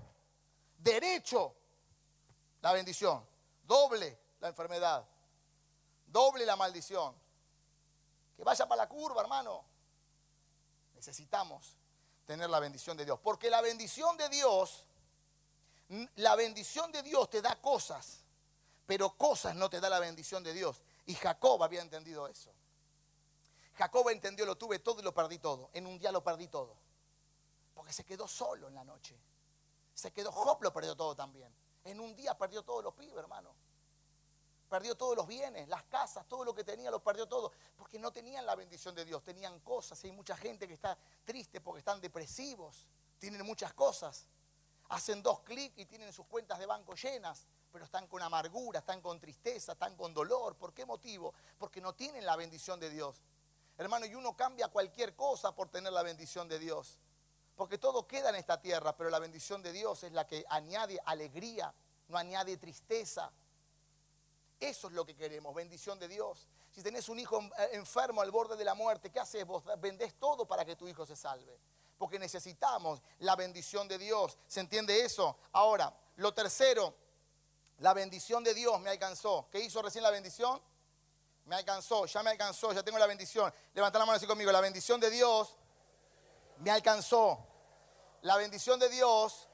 [0.78, 1.56] derecho,
[2.62, 3.28] la bendición.
[3.64, 5.06] Doble la enfermedad.
[6.08, 7.23] Doble la maldición.
[8.36, 9.64] Que vaya para la curva, hermano.
[10.96, 11.78] Necesitamos
[12.26, 13.20] tener la bendición de Dios.
[13.20, 14.86] Porque la bendición de Dios,
[16.16, 18.24] la bendición de Dios te da cosas,
[18.86, 20.82] pero cosas no te da la bendición de Dios.
[21.06, 22.54] Y Jacob había entendido eso.
[23.76, 25.70] Jacob entendió, lo tuve todo y lo perdí todo.
[25.74, 26.78] En un día lo perdí todo.
[27.74, 29.20] Porque se quedó solo en la noche.
[29.94, 31.54] Se quedó, Job lo perdió todo también.
[31.84, 33.54] En un día perdió todos los pibes, hermano
[34.74, 38.12] perdió todos los bienes, las casas, todo lo que tenía lo perdió todo, porque no
[38.12, 40.04] tenían la bendición de Dios, tenían cosas.
[40.04, 42.88] hay mucha gente que está triste porque están depresivos,
[43.20, 44.26] tienen muchas cosas.
[44.90, 49.00] Hacen dos clics y tienen sus cuentas de banco llenas, pero están con amargura, están
[49.00, 50.56] con tristeza, están con dolor.
[50.56, 51.36] ¿Por qué motivo?
[51.60, 53.22] Porque no tienen la bendición de Dios.
[53.78, 56.98] Hermano, y uno cambia cualquier cosa por tener la bendición de Dios.
[57.56, 61.00] Porque todo queda en esta tierra, pero la bendición de Dios es la que añade
[61.06, 61.72] alegría,
[62.08, 63.32] no añade tristeza.
[64.64, 66.48] Eso es lo que queremos, bendición de Dios.
[66.72, 69.62] Si tenés un hijo eh, enfermo al borde de la muerte, ¿qué haces vos?
[69.80, 71.60] Vendés todo para que tu hijo se salve.
[71.98, 74.38] Porque necesitamos la bendición de Dios.
[74.48, 75.38] ¿Se entiende eso?
[75.52, 76.96] Ahora, lo tercero,
[77.80, 79.50] la bendición de Dios me alcanzó.
[79.52, 80.62] ¿Qué hizo recién la bendición?
[81.44, 83.54] Me alcanzó, ya me alcanzó, ya tengo la bendición.
[83.74, 84.50] Levanta la mano así conmigo.
[84.50, 85.58] La bendición de Dios
[86.60, 87.46] me alcanzó.
[88.22, 89.50] La bendición de Dios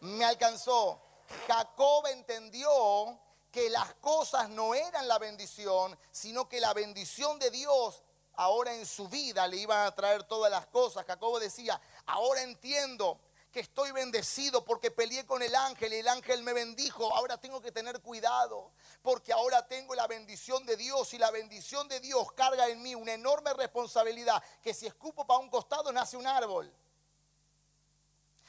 [0.00, 1.02] me alcanzó.
[1.46, 3.20] Jacob entendió
[3.54, 8.84] que las cosas no eran la bendición, sino que la bendición de Dios ahora en
[8.84, 11.06] su vida le iban a traer todas las cosas.
[11.06, 13.20] Jacobo decía, ahora entiendo
[13.52, 17.14] que estoy bendecido porque peleé con el ángel y el ángel me bendijo.
[17.14, 21.86] Ahora tengo que tener cuidado porque ahora tengo la bendición de Dios y la bendición
[21.86, 26.16] de Dios carga en mí una enorme responsabilidad que si escupo para un costado nace
[26.16, 26.74] un árbol.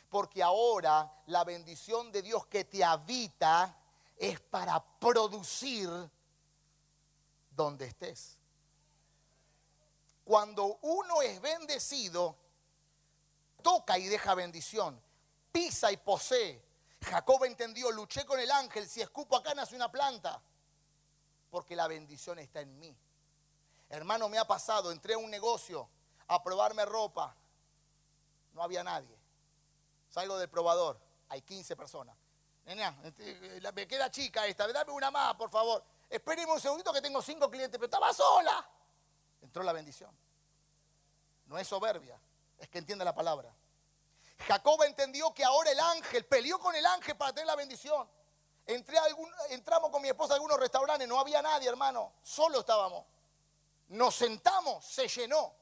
[0.10, 3.78] Porque ahora la bendición de Dios que te habita
[4.18, 5.90] es para producir
[7.52, 8.38] donde estés.
[10.24, 12.36] Cuando uno es bendecido,
[13.62, 15.00] toca y deja bendición,
[15.52, 16.64] pisa y posee.
[17.02, 20.42] Jacob entendió, luché con el ángel, si escupo acá nace una planta,
[21.52, 22.96] porque la bendición está en mí.
[23.90, 25.88] Hermano, me ha pasado, entré a un negocio
[26.28, 27.36] a probarme ropa,
[28.54, 29.16] no había nadie.
[30.10, 31.00] Salgo del probador,
[31.30, 32.18] hay 15 personas.
[32.66, 35.84] Nena, este, me queda chica esta, dame una más, por favor.
[36.10, 38.68] Espéreme un segundito que tengo cinco clientes, pero estaba sola.
[39.42, 40.10] Entró la bendición.
[41.46, 42.20] No es soberbia,
[42.58, 43.54] es que entiende la palabra.
[44.48, 48.10] Jacob entendió que ahora el ángel peleó con el ángel para tener la bendición.
[48.66, 53.06] Entré algún, entramos con mi esposa a algunos restaurantes, no había nadie, hermano, solo estábamos.
[53.90, 55.54] Nos sentamos, se llenó.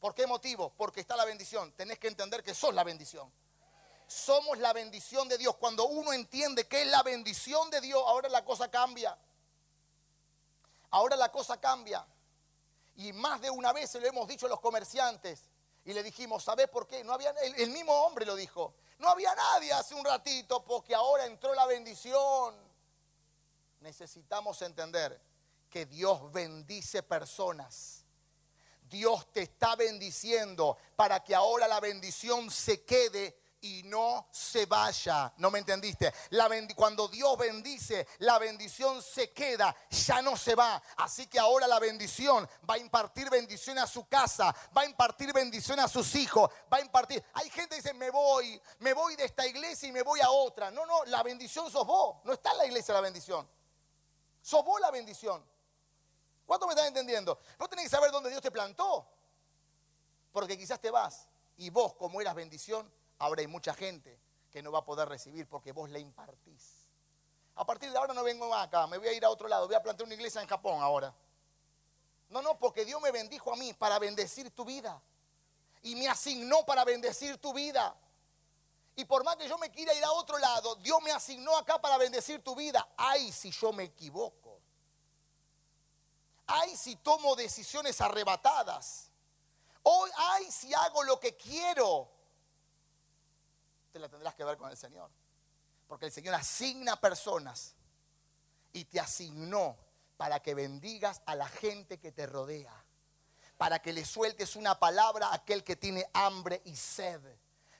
[0.00, 0.72] ¿Por qué motivo?
[0.74, 1.72] Porque está la bendición.
[1.72, 3.30] Tenés que entender que sos la bendición
[4.06, 5.56] somos la bendición de Dios.
[5.56, 9.16] Cuando uno entiende que es la bendición de Dios, ahora la cosa cambia.
[10.90, 12.06] Ahora la cosa cambia.
[12.96, 15.50] Y más de una vez se lo hemos dicho a los comerciantes.
[15.84, 17.04] Y le dijimos, ¿sabes por qué?
[17.04, 18.74] No había, el, mismo hombre lo dijo.
[18.98, 22.56] No había nadie hace un ratito porque ahora entró la bendición.
[23.80, 25.20] Necesitamos entender
[25.68, 28.04] que Dios bendice personas.
[28.88, 35.32] Dios te está bendiciendo para que ahora la bendición se quede y no se vaya.
[35.38, 36.12] ¿No me entendiste?
[36.30, 40.82] La cuando Dios bendice, la bendición se queda, ya no se va.
[40.96, 45.32] Así que ahora la bendición va a impartir bendición a su casa, va a impartir
[45.32, 47.22] bendición a sus hijos, va a impartir.
[47.34, 50.30] Hay gente que dice, me voy, me voy de esta iglesia y me voy a
[50.30, 50.70] otra.
[50.70, 52.16] No, no, la bendición sos vos.
[52.24, 53.48] No está en la iglesia la bendición.
[54.42, 55.44] Sos vos la bendición.
[56.46, 57.38] ¿Cuánto me están entendiendo?
[57.58, 59.08] Vos tenés que saber dónde Dios te plantó.
[60.32, 64.18] Porque quizás te vas y vos, como eras bendición, Ahora hay mucha gente
[64.50, 66.86] que no va a poder recibir porque vos le impartís.
[67.56, 69.66] A partir de ahora no vengo más acá, me voy a ir a otro lado,
[69.66, 71.14] voy a plantear una iglesia en Japón ahora.
[72.28, 75.00] No, no, porque Dios me bendijo a mí para bendecir tu vida.
[75.82, 77.96] Y me asignó para bendecir tu vida.
[78.96, 81.80] Y por más que yo me quiera ir a otro lado, Dios me asignó acá
[81.80, 82.86] para bendecir tu vida.
[82.96, 84.58] Ay, si yo me equivoco.
[86.46, 89.10] Ay, si tomo decisiones arrebatadas.
[89.82, 92.15] Hoy, ay, si hago lo que quiero.
[93.96, 95.10] Te la tendrás que ver con el Señor.
[95.88, 97.72] Porque el Señor asigna personas
[98.74, 99.74] y te asignó
[100.18, 102.74] para que bendigas a la gente que te rodea.
[103.56, 107.22] Para que le sueltes una palabra a aquel que tiene hambre y sed.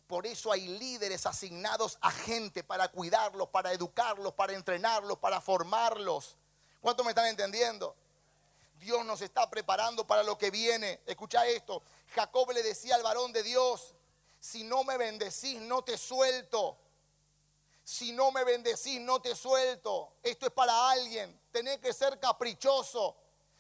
[0.06, 6.34] Por eso hay líderes asignados a gente para cuidarlos, para educarlos, para entrenarlos, para formarlos.
[6.80, 7.94] ¿Cuánto me están entendiendo?
[8.78, 10.98] Dios nos está preparando para lo que viene.
[11.04, 11.82] Escucha esto.
[12.14, 13.92] Jacob le decía al varón de Dios,
[14.46, 16.78] si no me bendecís, no te suelto.
[17.82, 20.12] Si no me bendecís, no te suelto.
[20.22, 21.40] Esto es para alguien.
[21.50, 23.16] Tenés que ser caprichoso.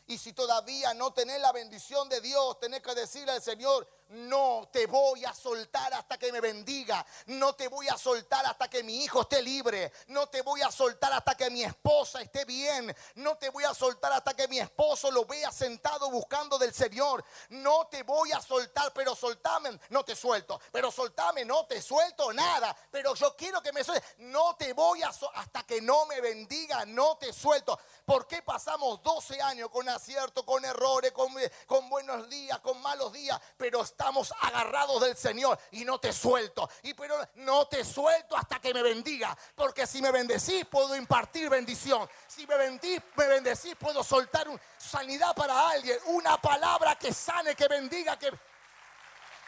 [0.06, 4.68] Y si todavía no tenés la bendición de Dios, tenés que decirle al Señor, no
[4.72, 7.04] te voy a soltar hasta que me bendiga.
[7.26, 9.92] No te voy a soltar hasta que mi hijo esté libre.
[10.08, 12.94] No te voy a soltar hasta que mi esposa esté bien.
[13.16, 17.24] No te voy a soltar hasta que mi esposo lo vea sentado buscando del Señor.
[17.50, 19.78] No te voy a soltar, pero soltame.
[19.90, 20.60] No te suelto.
[20.70, 22.76] Pero soltame, no te suelto nada.
[22.90, 24.06] Pero yo quiero que me suelte.
[24.18, 26.84] No te voy a hasta que no me bendiga.
[26.84, 27.78] No te suelto.
[28.04, 31.34] ¿Por qué pasamos 12 años con acierto, con errores, con,
[31.66, 33.40] con buenos días, con malos días?
[33.56, 36.68] Pero estamos agarrados del Señor y no te suelto.
[36.82, 39.36] Y pero no te suelto hasta que me bendiga.
[39.54, 42.08] Porque si me bendecís, puedo impartir bendición.
[42.26, 45.98] Si me bendís, me bendecís, puedo soltar sanidad para alguien.
[46.06, 48.30] Una palabra que sane, que bendiga, que...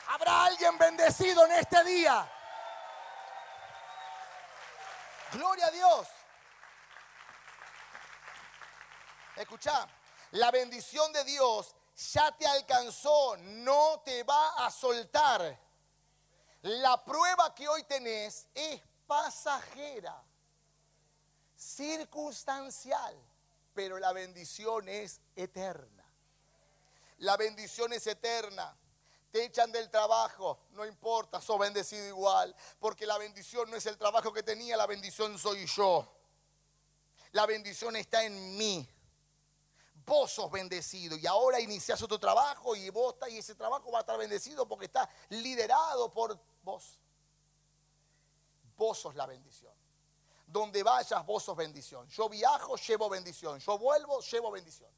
[0.09, 2.33] Habrá alguien bendecido en este día.
[5.33, 6.09] Gloria a Dios.
[9.37, 9.87] Escucha,
[10.31, 15.59] la bendición de Dios ya te alcanzó, no te va a soltar.
[16.63, 20.23] La prueba que hoy tenés es pasajera,
[21.57, 23.17] circunstancial,
[23.75, 26.05] pero la bendición es eterna.
[27.19, 28.77] La bendición es eterna.
[29.33, 33.99] Te echan del trabajo, no importa, sos bendecido igual, porque la bendición no es el
[33.99, 36.09] trabajo que tenía, la bendición soy yo.
[37.33, 38.89] La bendición está en mí
[40.09, 44.01] vos sos bendecido y ahora inicias otro trabajo y vos y ese trabajo va a
[44.01, 46.99] estar bendecido porque está liderado por vos.
[48.77, 49.73] Vos sos la bendición.
[50.47, 52.09] Donde vayas, vos sos bendición.
[52.09, 53.59] Yo viajo, llevo bendición.
[53.61, 54.91] Yo vuelvo, llevo bendición.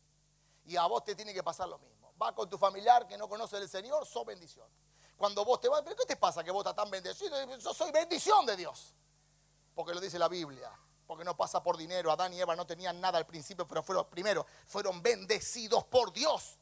[0.64, 2.14] Y a vos te tiene que pasar lo mismo.
[2.22, 4.68] Va con tu familiar que no conoce del Señor, sos bendición.
[5.16, 7.58] Cuando vos te vas, ¿pero qué te pasa que vos estás tan bendecido?
[7.58, 8.94] Yo soy bendición de Dios.
[9.74, 10.70] Porque lo dice la Biblia
[11.10, 12.12] porque no pasa por dinero.
[12.12, 16.56] Adán y Eva no tenían nada al principio, pero fueron primero, fueron bendecidos por Dios.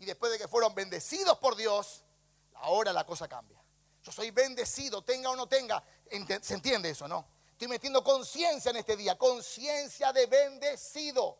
[0.00, 2.02] Y después de que fueron bendecidos por Dios,
[2.54, 3.62] ahora la cosa cambia.
[4.02, 5.80] Yo soy bendecido, tenga o no tenga.
[6.42, 7.24] ¿Se entiende eso, no?
[7.52, 11.38] Estoy metiendo conciencia en este día, conciencia de bendecido.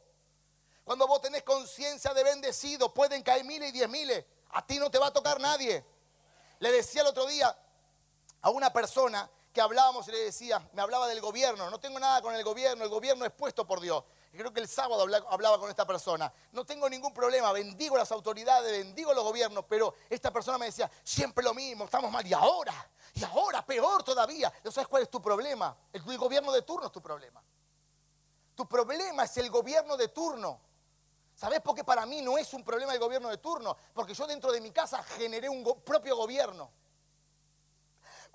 [0.85, 4.25] Cuando vos tenés conciencia de bendecido, pueden caer miles y diez miles.
[4.51, 5.85] A ti no te va a tocar nadie.
[6.61, 7.59] Le decía el otro día
[8.43, 12.21] a una persona que hablábamos y le decía, me hablaba del gobierno, no tengo nada
[12.21, 14.05] con el gobierno, el gobierno es puesto por Dios.
[14.31, 18.71] Creo que el sábado hablaba con esta persona, no tengo ningún problema, bendigo las autoridades,
[18.71, 22.87] bendigo los gobiernos, pero esta persona me decía, siempre lo mismo, estamos mal, y ahora,
[23.15, 24.53] y ahora, peor todavía.
[24.63, 25.75] ¿No sabes cuál es tu problema?
[25.91, 27.43] El gobierno de turno es tu problema.
[28.55, 30.61] Tu problema es el gobierno de turno.
[31.35, 33.75] ¿Sabes por qué para mí no es un problema el gobierno de turno?
[33.95, 36.71] Porque yo dentro de mi casa generé un propio gobierno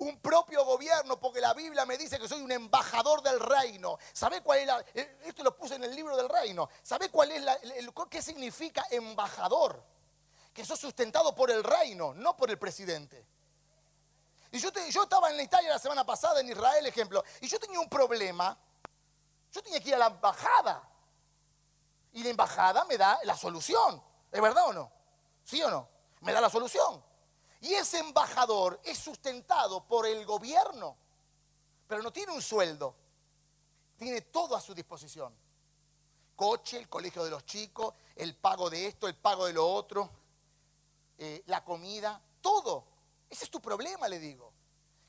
[0.02, 4.00] un propio gobierno, porque la Biblia me dice que soy un embajador del reino.
[4.14, 6.70] ¿Sabe cuál es la, eh, esto lo puse en el libro del reino.
[6.82, 7.58] ¿Sabe cuál es la,
[8.10, 9.84] qué significa embajador?
[10.54, 13.24] Que soy sustentado por el reino, no por el presidente.
[14.52, 17.80] Y yo, yo estaba en Italia la semana pasada, en Israel, ejemplo, y yo tenía
[17.80, 18.58] un problema.
[19.52, 20.82] Yo tenía que ir a la embajada.
[22.14, 24.02] Y la embajada me da la solución.
[24.32, 24.92] ¿Es verdad o no?
[25.44, 25.88] ¿Sí o no?
[26.22, 27.11] Me da la solución.
[27.62, 30.97] Y ese embajador es sustentado por el gobierno,
[31.88, 32.95] pero no tiene un sueldo,
[33.97, 35.34] tiene todo a su disposición.
[36.36, 40.10] Coche, el colegio de los chicos, el pago de esto, el pago de lo otro,
[41.19, 42.84] eh, la comida, todo.
[43.30, 44.52] Ese es tu problema, le digo.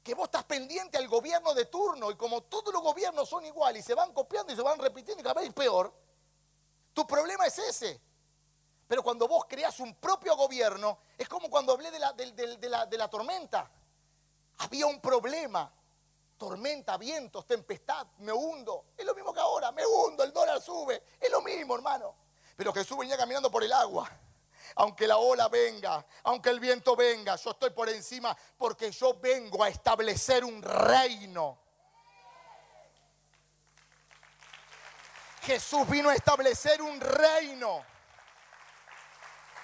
[0.02, 3.82] Que vos estás pendiente al gobierno de turno y como todos los gobiernos son iguales
[3.82, 5.90] y se van copiando y se van repitiendo y cada vez peor,
[6.92, 7.98] tu problema es ese.
[8.92, 13.08] Pero cuando vos creas un propio gobierno, es como cuando hablé de la, de, la,
[13.08, 13.70] tormenta.
[14.58, 15.72] Había un problema.
[16.36, 18.88] Tormenta, vientos, tempestad, me hundo.
[18.94, 21.02] Es lo mismo que ahora, me hundo, el dólar sube.
[21.18, 22.14] Es lo mismo, hermano.
[22.54, 24.10] Pero Jesús venía caminando por el agua.
[24.74, 29.64] Aunque la ola venga, aunque el viento venga, yo estoy por encima porque yo vengo
[29.64, 31.58] a establecer un reino.
[35.44, 37.90] Jesús vino a establecer un reino.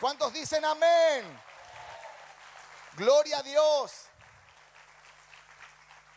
[0.01, 1.25] ¿Cuántos dicen amén?
[2.97, 4.07] Gloria a Dios.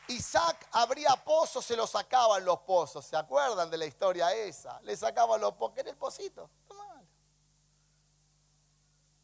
[0.07, 3.05] Isaac abría pozos, se los sacaban los pozos.
[3.05, 4.79] ¿Se acuerdan de la historia esa?
[4.81, 5.75] Le sacaban los pozos.
[5.75, 6.49] ¿Querés el pocito?
[6.67, 7.07] Tomalo.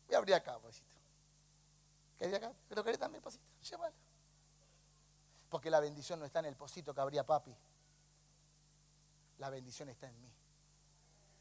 [0.07, 0.85] Voy a abrir acá, pocito.
[2.17, 2.53] ¿Querés acá?
[2.69, 3.43] ¿Pero querés también pocito?
[3.61, 3.95] Llévalo.
[5.49, 7.55] Porque la bendición no está en el pocito que abría papi.
[9.37, 10.31] La bendición está en mí.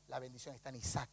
[0.09, 1.11] La bendición está en Isaac.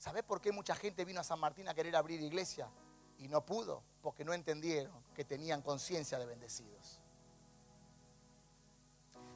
[0.00, 2.70] ¿Sabes por qué mucha gente vino a San Martín a querer abrir iglesia
[3.18, 3.82] y no pudo?
[4.00, 6.98] Porque no entendieron que tenían conciencia de bendecidos.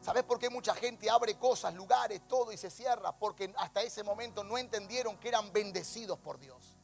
[0.00, 3.12] ¿Sabes por qué mucha gente abre cosas, lugares, todo y se cierra?
[3.12, 6.78] Porque hasta ese momento no entendieron que eran bendecidos por Dios.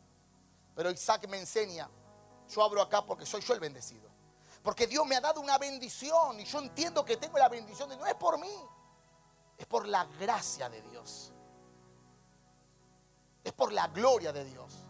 [0.75, 1.89] Pero Isaac me enseña,
[2.51, 4.11] yo abro acá porque soy yo el bendecido.
[4.63, 7.97] Porque Dios me ha dado una bendición y yo entiendo que tengo la bendición de
[7.97, 8.55] no es por mí,
[9.57, 11.33] es por la gracia de Dios.
[13.43, 14.87] Es por la gloria de Dios.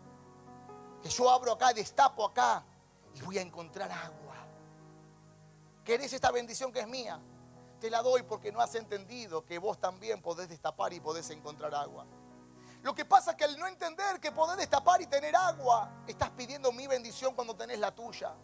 [1.02, 2.64] Que yo abro acá, destapo acá
[3.14, 4.36] y voy a encontrar agua.
[5.84, 7.20] ¿Querés esta bendición que es mía?
[7.80, 11.74] Te la doy porque no has entendido que vos también podés destapar y podés encontrar
[11.74, 12.06] agua.
[12.82, 16.30] Lo que pasa es que al no entender que podés destapar y tener agua, estás
[16.30, 18.34] pidiendo mi bendición cuando tenés la tuya.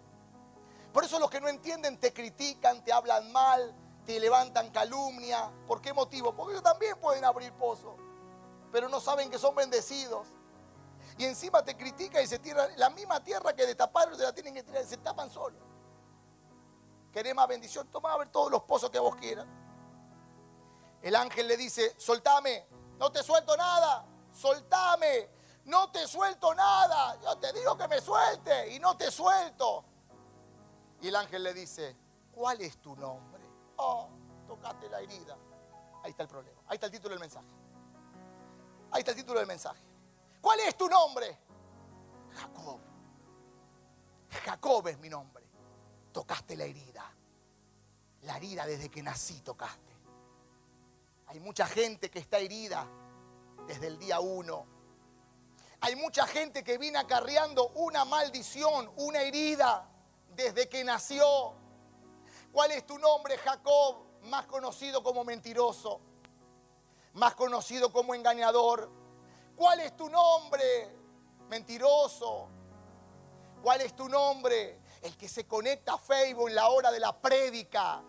[0.92, 3.74] Por eso los que no entienden te critican, te hablan mal,
[4.06, 5.50] te levantan calumnia.
[5.66, 6.34] ¿Por qué motivo?
[6.34, 8.05] Porque ellos también pueden abrir pozos
[8.72, 10.28] pero no saben que son bendecidos.
[11.18, 14.54] Y encima te critica y se tira la misma tierra que destaparon, se la tienen
[14.54, 15.58] que tirar, se tapan solo.
[17.10, 17.88] ¿Querés más bendición?
[17.88, 19.46] Toma a ver todos los pozos que vos quieras.
[21.00, 22.66] El ángel le dice, soltame,
[22.98, 25.30] no te suelto nada, soltame,
[25.64, 27.18] no te suelto nada.
[27.22, 29.84] Yo te digo que me suelte y no te suelto.
[31.00, 31.96] Y el ángel le dice,
[32.32, 33.42] ¿cuál es tu nombre?
[33.76, 34.08] Oh,
[34.46, 35.38] tocaste la herida.
[36.02, 37.46] Ahí está el problema, ahí está el título del mensaje.
[38.96, 39.82] Ahí está el título del mensaje.
[40.40, 41.38] ¿Cuál es tu nombre?
[42.34, 42.80] Jacob.
[44.42, 45.44] Jacob es mi nombre.
[46.12, 47.04] Tocaste la herida.
[48.22, 49.92] La herida desde que nací tocaste.
[51.26, 52.86] Hay mucha gente que está herida
[53.66, 54.64] desde el día uno.
[55.82, 59.90] Hay mucha gente que viene acarreando una maldición, una herida
[60.34, 61.52] desde que nació.
[62.50, 64.06] ¿Cuál es tu nombre, Jacob?
[64.22, 66.00] Más conocido como mentiroso
[67.16, 68.90] más conocido como engañador.
[69.56, 70.94] ¿Cuál es tu nombre?
[71.48, 72.48] Mentiroso.
[73.62, 74.80] ¿Cuál es tu nombre?
[75.02, 78.02] El que se conecta a Facebook en la hora de la prédica.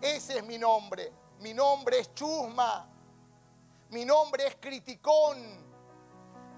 [0.00, 1.12] Ese es mi nombre.
[1.40, 2.86] Mi nombre es Chusma.
[3.90, 5.64] Mi nombre es criticón.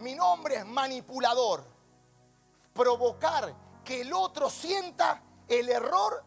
[0.00, 1.64] Mi nombre es manipulador.
[2.74, 3.54] Provocar
[3.84, 6.24] que el otro sienta el error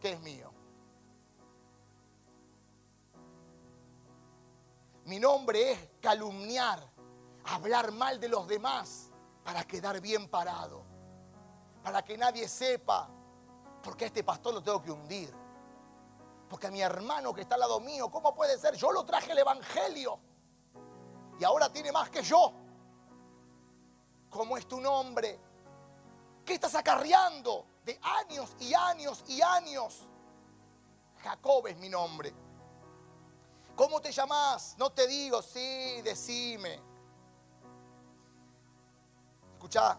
[0.00, 0.45] que es mío.
[5.06, 6.80] Mi nombre es calumniar,
[7.44, 9.08] hablar mal de los demás
[9.44, 10.82] para quedar bien parado,
[11.84, 13.08] para que nadie sepa,
[13.84, 15.32] porque a este pastor lo tengo que hundir.
[16.48, 18.74] Porque a mi hermano que está al lado mío, ¿cómo puede ser?
[18.74, 20.18] Yo lo traje el Evangelio
[21.38, 22.52] y ahora tiene más que yo.
[24.28, 25.38] ¿Cómo es tu nombre?
[26.44, 30.02] ¿Qué estás acarreando de años y años y años?
[31.22, 32.34] Jacob es mi nombre.
[33.76, 34.74] ¿Cómo te llamas?
[34.78, 36.80] No te digo, sí, decime.
[39.52, 39.98] Escucha,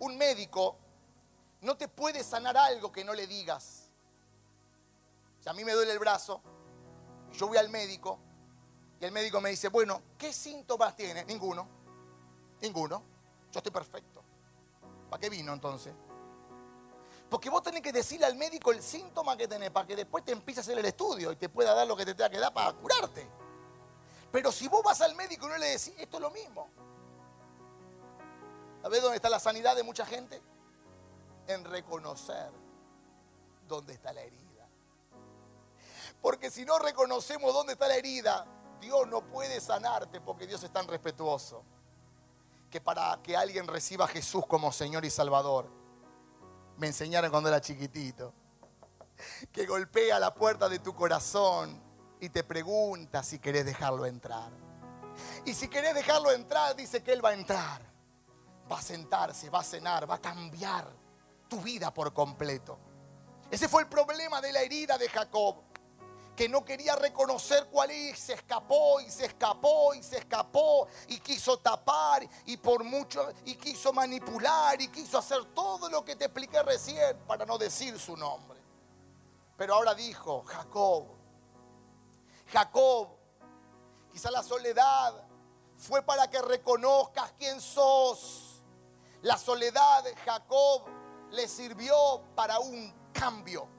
[0.00, 0.78] un médico
[1.60, 3.90] no te puede sanar algo que no le digas.
[5.40, 6.40] Si a mí me duele el brazo,
[7.32, 8.18] yo voy al médico
[9.00, 11.26] y el médico me dice, bueno, ¿qué síntomas tiene?
[11.26, 11.68] Ninguno.
[12.62, 13.02] Ninguno.
[13.52, 14.22] Yo estoy perfecto.
[15.10, 15.94] ¿Para qué vino entonces?
[17.28, 20.32] Porque vos tenés que decirle al médico el síntoma que tenés para que después te
[20.32, 22.52] empiece a hacer el estudio y te pueda dar lo que te tenga que dar
[22.52, 23.28] para curarte.
[24.30, 26.68] Pero si vos vas al médico y no le decís, esto es lo mismo.
[28.82, 30.40] ¿Sabés dónde está la sanidad de mucha gente?
[31.48, 32.52] En reconocer
[33.66, 34.68] dónde está la herida.
[36.22, 38.46] Porque si no reconocemos dónde está la herida,
[38.80, 41.64] Dios no puede sanarte porque Dios es tan respetuoso
[42.70, 45.68] que para que alguien reciba a Jesús como Señor y Salvador,
[46.78, 48.32] me enseñaron cuando era chiquitito.
[49.50, 51.82] Que golpea la puerta de tu corazón
[52.20, 54.52] y te pregunta si querés dejarlo entrar.
[55.44, 57.82] Y si querés dejarlo entrar, dice que Él va a entrar.
[58.70, 60.86] Va a sentarse, va a cenar, va a cambiar
[61.48, 62.78] tu vida por completo.
[63.50, 65.62] Ese fue el problema de la herida de Jacob.
[66.36, 71.18] Que no quería reconocer cuál es, se escapó y se escapó y se escapó y
[71.18, 76.26] quiso tapar y por mucho y quiso manipular y quiso hacer todo lo que te
[76.26, 78.60] expliqué recién para no decir su nombre.
[79.56, 81.06] Pero ahora dijo, Jacob,
[82.52, 83.08] Jacob,
[84.12, 85.26] quizá la soledad
[85.76, 88.62] fue para que reconozcas quién sos.
[89.22, 90.82] La soledad, Jacob,
[91.30, 93.75] le sirvió para un cambio.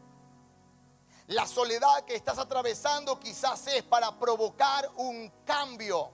[1.27, 6.09] La soledad que estás atravesando quizás es para provocar un cambio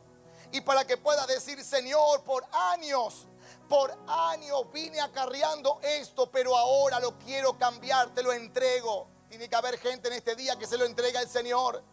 [0.51, 3.27] y para que puedas decir, Señor, por años,
[3.69, 9.07] por años vine acarreando esto, pero ahora lo quiero cambiar, te lo entrego.
[9.29, 11.83] Tiene que haber gente en este día que se lo entrega al Señor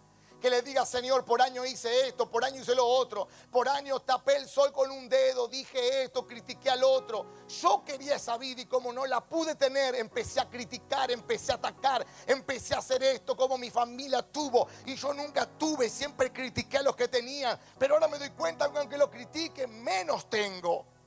[0.40, 4.00] que le diga, Señor, por año hice esto, por año hice lo otro, por año
[4.00, 7.26] tapé el sol con un dedo, dije esto, critiqué al otro.
[7.60, 11.56] Yo quería esa vida y como no la pude tener, empecé a criticar, empecé a
[11.56, 16.78] atacar, empecé a hacer esto como mi familia tuvo y yo nunca tuve, siempre critiqué
[16.78, 20.99] a los que tenían, pero ahora me doy cuenta que aunque lo critique, menos tengo.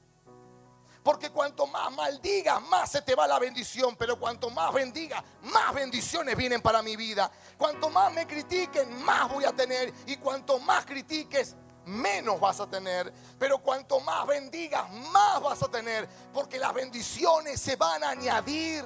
[1.04, 3.96] Porque cuanto más maldigas, más se te va la bendición.
[3.98, 7.30] Pero cuanto más bendigas, más bendiciones vienen para mi vida.
[7.58, 9.94] Cuanto más me critiquen, más voy a tener.
[10.06, 13.12] Y cuanto más critiques, menos vas a tener.
[13.38, 16.08] Pero cuanto más bendigas, más vas a tener.
[16.34, 18.86] Porque las bendiciones se van a añadir.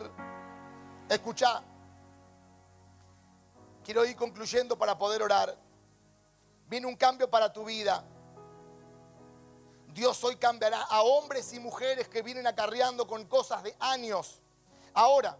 [1.07, 1.61] Escucha.
[3.83, 5.55] Quiero ir concluyendo para poder orar.
[6.67, 8.03] Viene un cambio para tu vida.
[9.97, 14.39] Dios hoy cambiará a hombres y mujeres que vienen acarreando con cosas de años.
[14.93, 15.35] Ahora,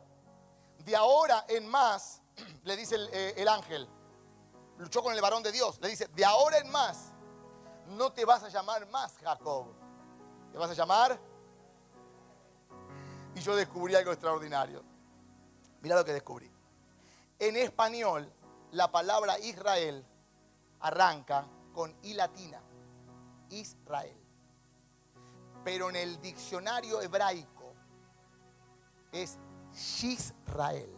[0.80, 2.24] de ahora en más,
[2.64, 3.88] le dice el, eh, el ángel,
[4.80, 7.12] luchó con el varón de Dios, le dice, de ahora en más,
[7.90, 9.68] no te vas a llamar más Jacob,
[10.52, 11.20] te vas a llamar...
[13.36, 14.84] Y yo descubrí algo extraordinario.
[15.82, 16.52] Mira lo que descubrí.
[17.38, 18.34] En español,
[18.72, 20.04] la palabra Israel
[20.80, 22.60] arranca con I latina.
[23.52, 24.27] Israel
[25.68, 27.74] pero en el diccionario hebraico
[29.12, 29.38] es
[30.00, 30.90] Yisrael.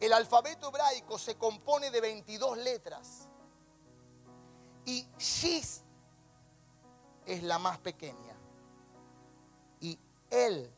[0.00, 3.28] El alfabeto hebraico se compone de 22 letras
[4.84, 5.84] y Shis
[7.26, 8.34] es la más pequeña
[9.78, 9.96] y
[10.30, 10.68] él,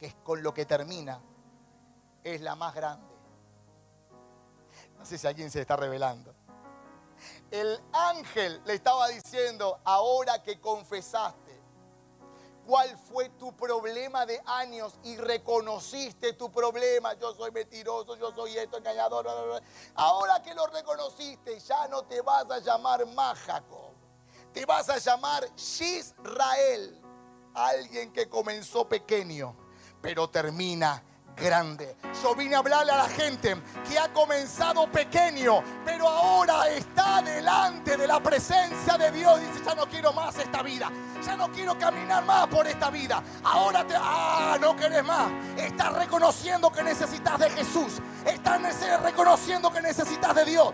[0.00, 1.22] que es con lo que termina,
[2.24, 3.14] es la más grande.
[4.98, 6.34] No sé si alguien se está revelando
[7.50, 11.60] el ángel le estaba diciendo, ahora que confesaste
[12.66, 18.56] cuál fue tu problema de años y reconociste tu problema, yo soy mentiroso, yo soy
[18.56, 19.26] esto, engañador,
[19.94, 23.92] ahora que lo reconociste, ya no te vas a llamar más Jacob,
[24.52, 27.00] te vas a llamar Israel,
[27.54, 29.56] alguien que comenzó pequeño,
[30.00, 31.02] pero termina
[31.36, 31.96] grande.
[32.22, 33.56] Yo vine a hablarle a la gente
[33.88, 39.40] que ha comenzado pequeño, pero ahora está delante de la presencia de Dios.
[39.40, 40.90] Dice, ya no quiero más esta vida.
[41.24, 43.22] Ya no quiero caminar más por esta vida.
[43.44, 43.94] Ahora te...
[43.96, 45.30] Ah, no querés más.
[45.56, 48.00] Estás reconociendo que necesitas de Jesús.
[48.24, 48.60] Estás
[49.02, 50.72] reconociendo que necesitas de Dios.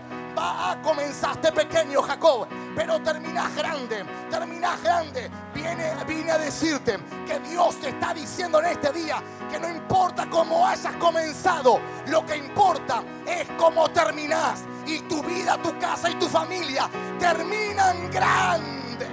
[0.83, 4.05] Comenzaste pequeño, Jacob, pero terminás grande.
[4.31, 5.31] Terminás grande.
[5.53, 10.29] Viene, vine a decirte que Dios te está diciendo en este día que no importa
[10.31, 14.65] cómo hayas comenzado, lo que importa es cómo terminás.
[14.87, 19.07] Y tu vida, tu casa y tu familia terminan grande.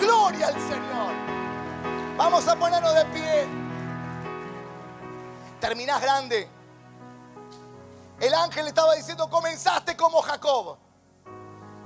[0.00, 1.12] Gloria al Señor.
[2.16, 3.46] Vamos a ponernos de pie.
[5.60, 6.59] Terminás grande.
[8.20, 10.76] El ángel estaba diciendo, comenzaste como Jacob,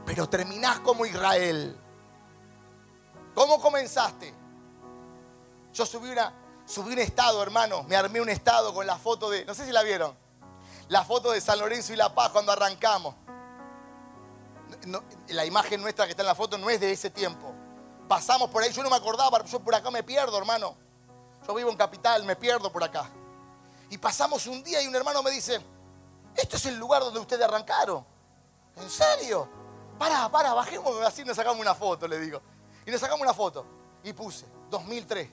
[0.04, 1.78] pero terminás como Israel.
[3.34, 4.34] ¿Cómo comenzaste?
[5.72, 6.34] Yo subí, una,
[6.66, 7.84] subí un estado, hermano.
[7.84, 10.16] Me armé un estado con la foto de, no sé si la vieron,
[10.88, 13.14] la foto de San Lorenzo y La Paz cuando arrancamos.
[15.28, 17.54] la imagen nuestra que está en la foto no es de ese tiempo.
[18.08, 20.76] Pasamos por ahí, yo no me acordaba, yo por acá me pierdo, hermano.
[21.46, 23.08] Yo vivo en Capital, me pierdo por acá.
[23.88, 25.60] Y pasamos un día y un hermano me dice,
[26.36, 28.04] esto es el lugar donde ustedes arrancaron.
[28.76, 29.48] ¿En serio?
[29.98, 32.40] Para, para, bajemos así nos sacamos una foto, le digo.
[32.86, 33.64] Y nos sacamos una foto.
[34.02, 35.28] Y puse, 2003.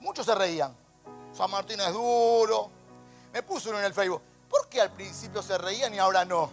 [0.00, 0.76] Muchos se reían.
[1.32, 2.70] San Martín es duro.
[3.32, 4.22] Me puso uno en el Facebook.
[4.48, 6.50] ¿Por qué al principio se reían y ahora no?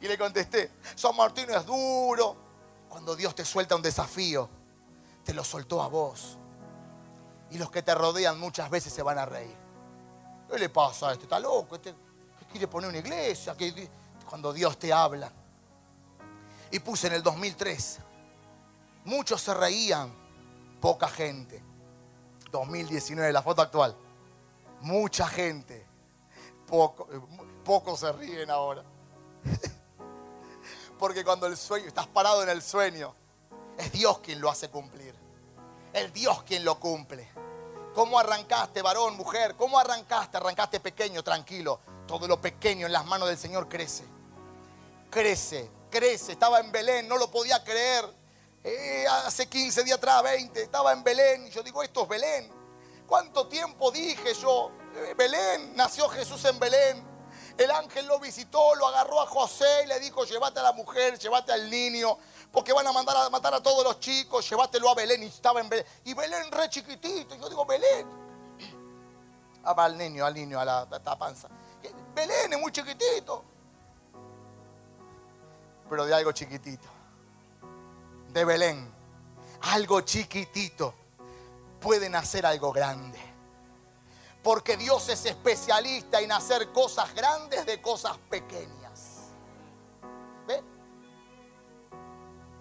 [0.00, 2.36] Y le contesté, San Martín es duro.
[2.88, 4.48] Cuando Dios te suelta un desafío,
[5.24, 6.36] te lo soltó a vos.
[7.50, 9.56] Y los que te rodean muchas veces se van a reír.
[10.50, 11.24] ¿Qué le pasa a este?
[11.24, 11.76] ¿Está loco?
[11.76, 11.94] Este
[12.54, 13.56] quiere poner una iglesia.
[13.56, 13.88] Que,
[14.28, 15.30] cuando Dios te habla.
[16.70, 17.98] Y puse en el 2003.
[19.04, 20.12] Muchos se reían,
[20.80, 21.62] poca gente.
[22.50, 23.96] 2019, la foto actual.
[24.80, 25.84] Mucha gente.
[26.66, 27.08] Poco,
[27.64, 28.84] pocos se ríen ahora.
[30.98, 33.14] Porque cuando el sueño, estás parado en el sueño,
[33.76, 35.14] es Dios quien lo hace cumplir.
[35.92, 37.28] Es Dios quien lo cumple.
[37.94, 39.54] ¿Cómo arrancaste, varón, mujer?
[39.54, 40.36] ¿Cómo arrancaste?
[40.36, 41.78] Arrancaste pequeño, tranquilo.
[42.08, 44.04] Todo lo pequeño en las manos del Señor crece.
[45.10, 46.32] Crece, crece.
[46.32, 48.04] Estaba en Belén, no lo podía creer.
[48.64, 51.46] Eh, hace 15 días atrás, 20, estaba en Belén.
[51.46, 52.50] Y yo digo, esto es Belén.
[53.06, 54.72] ¿Cuánto tiempo dije yo?
[54.96, 57.14] Eh, Belén, nació Jesús en Belén.
[57.56, 61.16] El ángel lo visitó, lo agarró a José y le dijo, llévate a la mujer,
[61.16, 62.18] llévate al niño,
[62.54, 65.24] porque van a mandar a matar a todos los chicos, llévatelo a Belén.
[65.24, 65.84] Y estaba en Belén.
[66.04, 67.34] Y Belén re chiquitito.
[67.34, 68.06] Yo digo, Belén.
[69.64, 71.48] Ah, al niño, al niño, a la, a panza.
[72.14, 73.42] Belén es muy chiquitito.
[75.90, 76.86] Pero de algo chiquitito.
[78.28, 78.88] De Belén.
[79.62, 80.94] Algo chiquitito.
[81.80, 83.18] Pueden hacer algo grande.
[84.44, 88.83] Porque Dios es especialista en hacer cosas grandes de cosas pequeñas.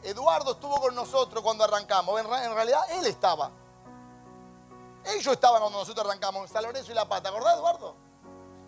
[0.04, 2.20] Eduardo estuvo con nosotros cuando arrancamos.
[2.20, 3.52] En, realidad él estaba.
[5.06, 6.50] Ellos estaban cuando nosotros arrancamos.
[6.50, 7.30] San Lorenzo y La Pata.
[7.30, 7.96] ¿Acordás, Eduardo?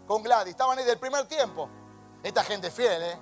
[0.07, 0.51] Con Gladys.
[0.51, 1.69] Estaban ahí del primer tiempo.
[2.23, 3.19] Esta gente fiel, ¿eh?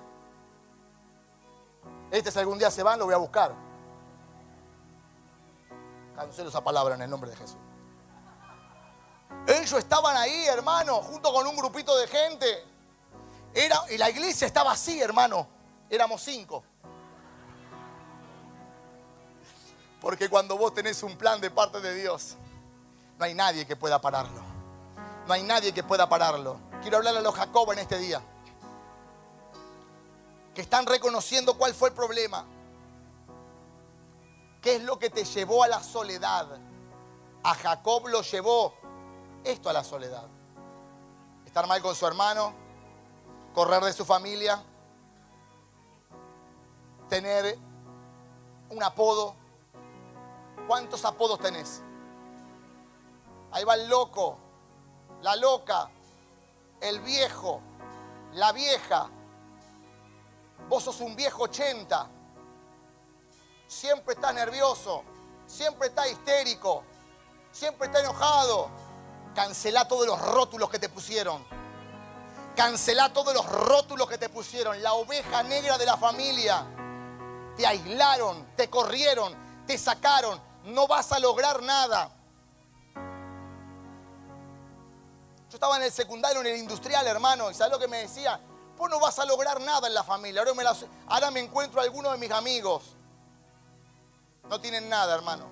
[2.10, 3.54] Este si algún día se van, lo voy a buscar.
[6.14, 7.58] Cancelo esa palabra en el nombre de Jesús.
[9.46, 12.64] Ellos estaban ahí, hermano, junto con un grupito de gente.
[13.52, 15.48] Era, y la iglesia estaba así, hermano.
[15.90, 16.64] Éramos cinco.
[20.04, 22.36] Porque cuando vos tenés un plan de parte de Dios,
[23.18, 24.42] no hay nadie que pueda pararlo.
[25.26, 26.58] No hay nadie que pueda pararlo.
[26.82, 28.20] Quiero hablarle a los Jacob en este día.
[30.54, 32.44] Que están reconociendo cuál fue el problema.
[34.60, 36.48] ¿Qué es lo que te llevó a la soledad?
[37.42, 38.74] A Jacob lo llevó
[39.42, 40.26] esto a la soledad.
[41.46, 42.52] Estar mal con su hermano,
[43.54, 44.62] correr de su familia,
[47.08, 47.58] tener
[48.68, 49.43] un apodo.
[50.66, 51.82] ¿Cuántos apodos tenés?
[53.52, 54.38] Ahí va el loco,
[55.22, 55.90] la loca,
[56.80, 57.60] el viejo,
[58.32, 59.08] la vieja.
[60.68, 62.10] Vos sos un viejo 80.
[63.66, 65.02] Siempre estás nervioso,
[65.46, 66.84] siempre estás histérico,
[67.52, 68.70] siempre estás enojado
[69.34, 71.44] Cancelá todos los rótulos que te pusieron.
[72.54, 74.80] Cancelá todos los rótulos que te pusieron.
[74.80, 76.64] La oveja negra de la familia.
[77.56, 79.34] Te aislaron, te corrieron,
[79.66, 80.40] te sacaron.
[80.64, 82.10] No vas a lograr nada.
[85.50, 88.40] Yo estaba en el secundario, en el industrial, hermano, y ¿sabes lo que me decía?
[88.76, 90.42] Vos no vas a lograr nada en la familia.
[91.06, 92.96] Ahora me, encuentro a algunos de mis amigos.
[94.48, 95.46] No tienen nada, hermano.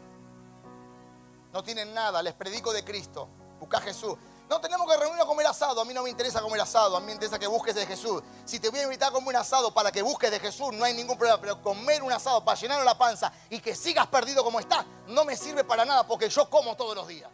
[1.52, 2.22] No tienen nada.
[2.22, 3.28] Les predico de Cristo.
[3.60, 4.16] Busca Jesús.
[4.48, 5.80] No tenemos que reunirnos a comer asado.
[5.80, 6.96] A mí no me interesa comer asado.
[6.96, 8.22] A mí me interesa que busques de Jesús.
[8.44, 10.84] Si te voy a invitar a comer un asado para que busques de Jesús, no
[10.84, 11.40] hay ningún problema.
[11.40, 15.24] Pero comer un asado para llenar la panza y que sigas perdido como estás, no
[15.24, 17.30] me sirve para nada porque yo como todos los días.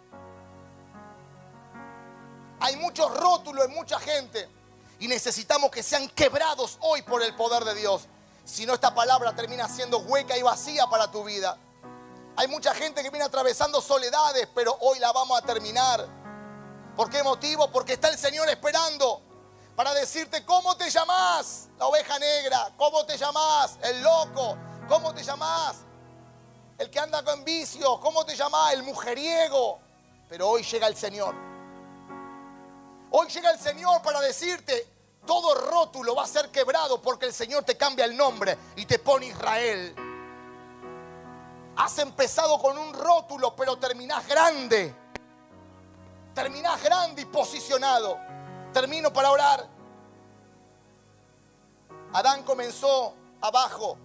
[2.61, 4.49] Hay muchos rótulos en mucha gente
[4.99, 8.07] y necesitamos que sean quebrados hoy por el poder de Dios.
[8.45, 11.57] Si no, esta palabra termina siendo hueca y vacía para tu vida.
[12.37, 16.07] Hay mucha gente que viene atravesando soledades, pero hoy la vamos a terminar.
[16.97, 17.71] ¿Por qué motivo?
[17.71, 19.23] Porque está el Señor esperando
[19.79, 24.59] para decirte cómo te llamás, la oveja negra, cómo te llamás, el loco,
[24.89, 25.77] cómo te llamás,
[26.79, 29.79] el que anda con vicio, cómo te llamás, el mujeriego.
[30.29, 31.33] Pero hoy llega el Señor.
[33.13, 34.85] Hoy llega el Señor para decirte,
[35.25, 38.99] todo rótulo va a ser quebrado porque el Señor te cambia el nombre y te
[38.99, 39.95] pone Israel.
[41.77, 44.93] Has empezado con un rótulo, pero terminás grande.
[46.35, 48.38] Terminás grande y posicionado.
[48.79, 49.67] Termino para orar.
[52.13, 53.99] Adán comenzó abajo,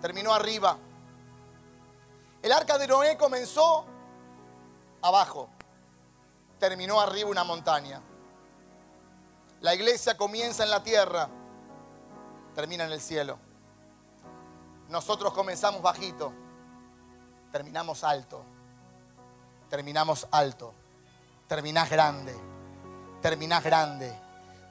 [0.00, 0.78] terminó arriba.
[2.40, 3.84] El arca de Noé comenzó
[5.02, 5.50] abajo,
[6.58, 8.00] terminó arriba una montaña.
[9.60, 11.28] La iglesia comienza en la tierra,
[12.54, 13.38] termina en el cielo.
[14.88, 16.32] Nosotros comenzamos bajito
[17.52, 18.42] terminamos alto.
[19.68, 20.72] Terminamos alto.
[21.46, 22.47] Terminás grande.
[23.20, 24.12] Terminás grande.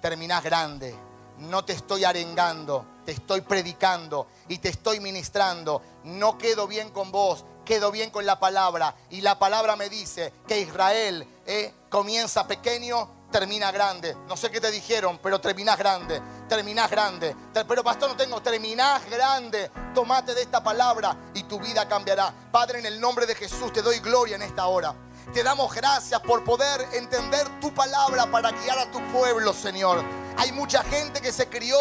[0.02, 0.96] Terminás grande.
[1.40, 5.82] No te estoy arengando, te estoy predicando y te estoy ministrando.
[6.06, 8.96] No quedo bien con vos, quedo bien con la palabra.
[9.12, 14.16] Y la palabra me dice que Israel eh, comienza pequeño, termina grande.
[14.28, 16.20] No sé qué te dijeron, pero terminás grande,
[16.50, 17.36] terminás grande.
[17.68, 19.70] Pero pastor, no tengo, terminás grande.
[19.94, 22.34] Tomate de esta palabra y tu vida cambiará.
[22.52, 24.96] Padre, en el nombre de Jesús te doy gloria en esta hora.
[25.34, 30.04] Te damos gracias por poder entender tu palabra para guiar a tu pueblo, Señor.
[30.38, 31.78] Hay mucha gente que se crió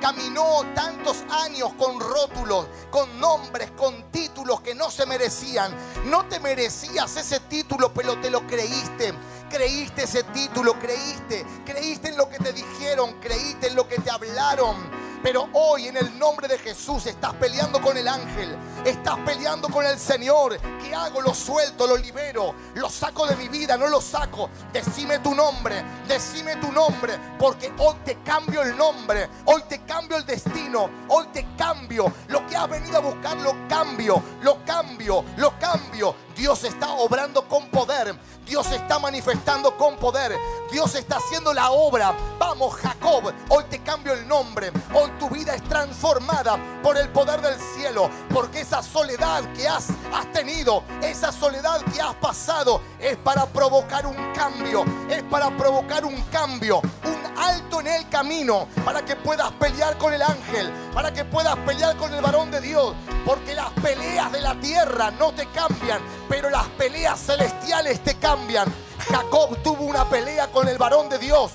[0.00, 5.74] caminó tantos años con rótulos, con nombres, con títulos que no se merecían.
[6.06, 9.14] No te merecías ese título, pero te lo creíste.
[9.50, 14.10] Creíste ese título, creíste, creíste en lo que te dijeron, creíste en lo que te
[14.10, 14.76] hablaron.
[15.22, 19.84] Pero hoy en el nombre de Jesús estás peleando con el ángel, estás peleando con
[19.84, 20.58] el Señor.
[20.82, 21.20] ¿Qué hago?
[21.20, 24.48] Lo suelto, lo libero, lo saco de mi vida, no lo saco.
[24.72, 30.16] Decime tu nombre, decime tu nombre, porque hoy te cambio el nombre, hoy te cambio
[30.16, 32.10] el destino, hoy te cambio.
[32.28, 36.14] Lo que has venido a buscar lo cambio, lo cambio, lo cambio.
[36.40, 38.18] Dios está obrando con poder.
[38.46, 40.34] Dios está manifestando con poder.
[40.72, 42.14] Dios está haciendo la obra.
[42.38, 44.72] Vamos, Jacob, hoy te cambio el nombre.
[44.94, 48.10] Hoy tu vida es transformada por el poder del cielo.
[48.32, 49.88] Porque esa soledad que has,
[50.32, 54.84] tenido, esa soledad que has pasado, es para provocar un cambio.
[55.08, 56.80] Es para provocar un cambio.
[57.04, 58.68] Un alto en el camino.
[58.84, 60.70] Para que puedas pelear con el ángel.
[60.94, 62.94] Para que puedas pelear con el varón de Dios.
[63.24, 66.00] Porque las peleas de la tierra no te cambian.
[66.28, 68.72] Pero las peleas celestiales te cambian.
[69.08, 71.52] Jacob tuvo una pelea con el varón de Dios.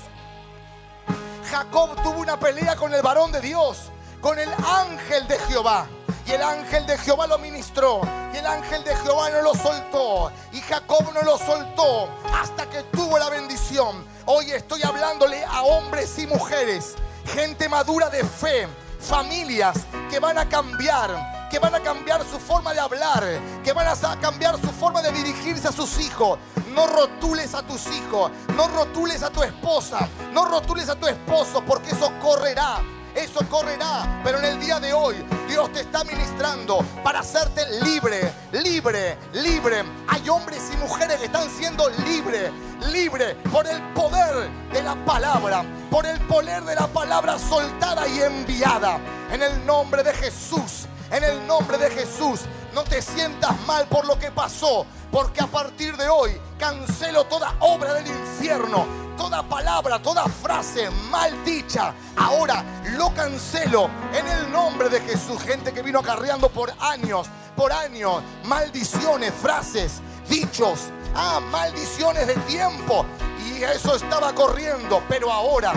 [1.50, 3.90] Jacob tuvo una pelea con el varón de Dios,
[4.20, 5.86] con el ángel de Jehová.
[6.26, 8.00] Y el ángel de Jehová lo ministró.
[8.34, 10.32] Y el ángel de Jehová no lo soltó.
[10.52, 14.04] Y Jacob no lo soltó hasta que tuvo la bendición.
[14.24, 16.94] Hoy estoy hablándole a hombres y mujeres,
[17.32, 18.66] gente madura de fe,
[18.98, 19.76] familias
[20.10, 23.24] que van a cambiar que van a cambiar su forma de hablar,
[23.62, 26.38] que van a cambiar su forma de dirigirse a sus hijos.
[26.76, 31.64] No rotules a tus hijos, no rotules a tu esposa, no rotules a tu esposo,
[31.66, 32.82] porque eso correrá.
[33.14, 35.16] Eso correrá, pero en el día de hoy
[35.48, 39.84] Dios te está ministrando para hacerte libre, libre, libre.
[40.06, 42.52] Hay hombres y mujeres que están siendo libres,
[42.92, 48.20] libres por el poder de la palabra, por el poder de la palabra soltada y
[48.20, 49.00] enviada.
[49.32, 52.40] En el nombre de Jesús en el nombre de Jesús.
[52.76, 57.54] No te sientas mal por lo que pasó, porque a partir de hoy cancelo toda
[57.60, 58.84] obra del infierno,
[59.16, 61.94] toda palabra, toda frase mal dicha.
[62.18, 62.62] Ahora
[62.98, 65.40] lo cancelo en el nombre de Jesús.
[65.40, 73.06] Gente que vino acarreando por años, por años, maldiciones, frases, dichos, ah, maldiciones de tiempo.
[73.48, 75.72] Y eso estaba corriendo, pero ahora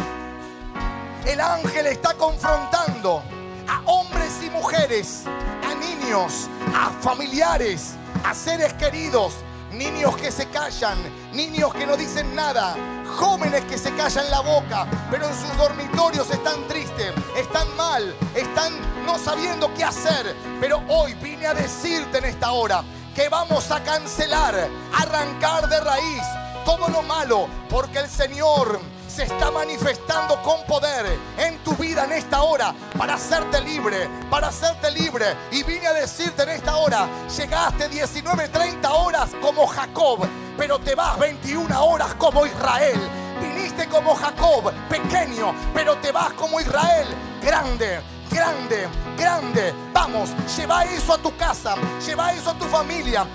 [1.25, 3.23] el ángel está confrontando
[3.69, 9.35] a hombres y mujeres, a niños, a familiares, a seres queridos,
[9.71, 10.97] niños que se callan,
[11.33, 16.31] niños que no dicen nada, jóvenes que se callan la boca, pero en sus dormitorios
[16.31, 18.73] están tristes, están mal, están
[19.05, 20.35] no sabiendo qué hacer.
[20.59, 24.67] Pero hoy vine a decirte en esta hora que vamos a cancelar,
[24.97, 26.23] arrancar de raíz
[26.65, 28.79] todo lo malo, porque el Señor
[29.19, 31.05] se está manifestando con poder
[31.37, 35.35] en tu vida en esta hora para hacerte libre, para hacerte libre.
[35.51, 37.05] Y vine a decirte en esta hora,
[37.37, 40.25] llegaste 19, 30 horas como Jacob,
[40.57, 42.97] pero te vas 21 horas como Israel.
[43.41, 47.07] Viniste como Jacob, pequeño, pero te vas como Israel,
[47.41, 47.99] grande
[48.31, 49.73] grande, grande.
[49.93, 53.25] Vamos, lleva eso a tu casa, lleva eso a tu familia,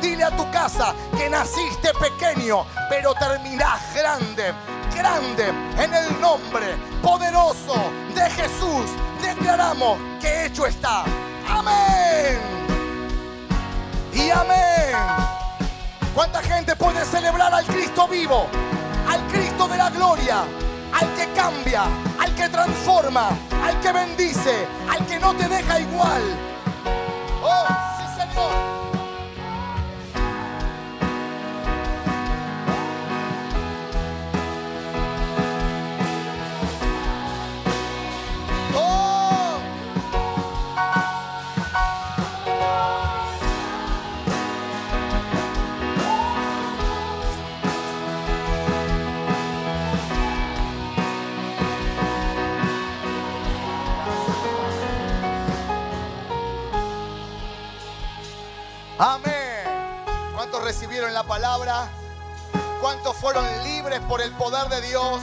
[0.00, 4.54] infundile a tu casa que naciste pequeño, pero terminás grande
[4.94, 5.48] grande
[5.78, 7.74] en el nombre poderoso
[8.14, 8.90] de Jesús.
[9.22, 11.04] Declaramos que hecho está.
[11.48, 12.38] Amén.
[14.12, 14.96] Y amén.
[16.14, 18.46] ¿Cuánta gente puede celebrar al Cristo vivo?
[19.08, 20.44] Al Cristo de la gloria.
[20.92, 21.84] Al que cambia,
[22.18, 23.28] al que transforma,
[23.64, 26.22] al que bendice, al que no te deja igual.
[27.42, 28.89] Oh, sí, Señor.
[59.02, 59.32] Amén.
[60.34, 61.88] ¿Cuántos recibieron la palabra?
[62.82, 65.22] ¿Cuántos fueron libres por el poder de Dios?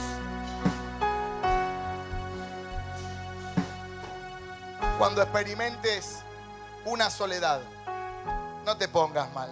[4.98, 6.18] Cuando experimentes
[6.86, 7.60] una soledad,
[8.66, 9.48] no te pongas mal.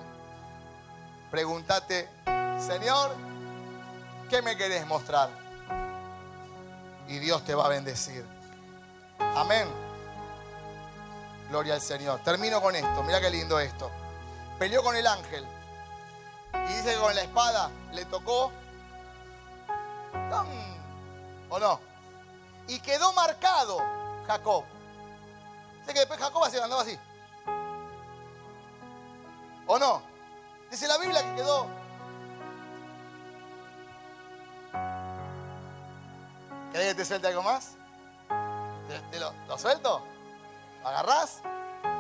[1.30, 2.08] Pregúntate,
[2.58, 3.14] Señor,
[4.28, 5.30] ¿qué me querés mostrar?
[7.06, 8.26] Y Dios te va a bendecir.
[9.20, 9.68] Amén.
[11.48, 12.18] Gloria al Señor.
[12.24, 13.04] Termino con esto.
[13.04, 13.88] Mira qué lindo esto
[14.58, 15.46] peleó con el ángel.
[16.68, 18.52] Y dice que con la espada le tocó.
[20.12, 20.46] ¡Tan!
[21.48, 21.80] ¿O no?
[22.68, 23.78] Y quedó marcado
[24.26, 24.64] Jacob.
[25.80, 26.98] Dice que después Jacob así, andaba así.
[29.66, 30.02] ¿O no?
[30.70, 31.66] Dice la Biblia que quedó.
[36.72, 37.72] ¿Querés que te suelte algo más?
[39.10, 40.02] ¿Te, ¿Lo suelto?
[40.82, 41.40] ¿Lo agarrás?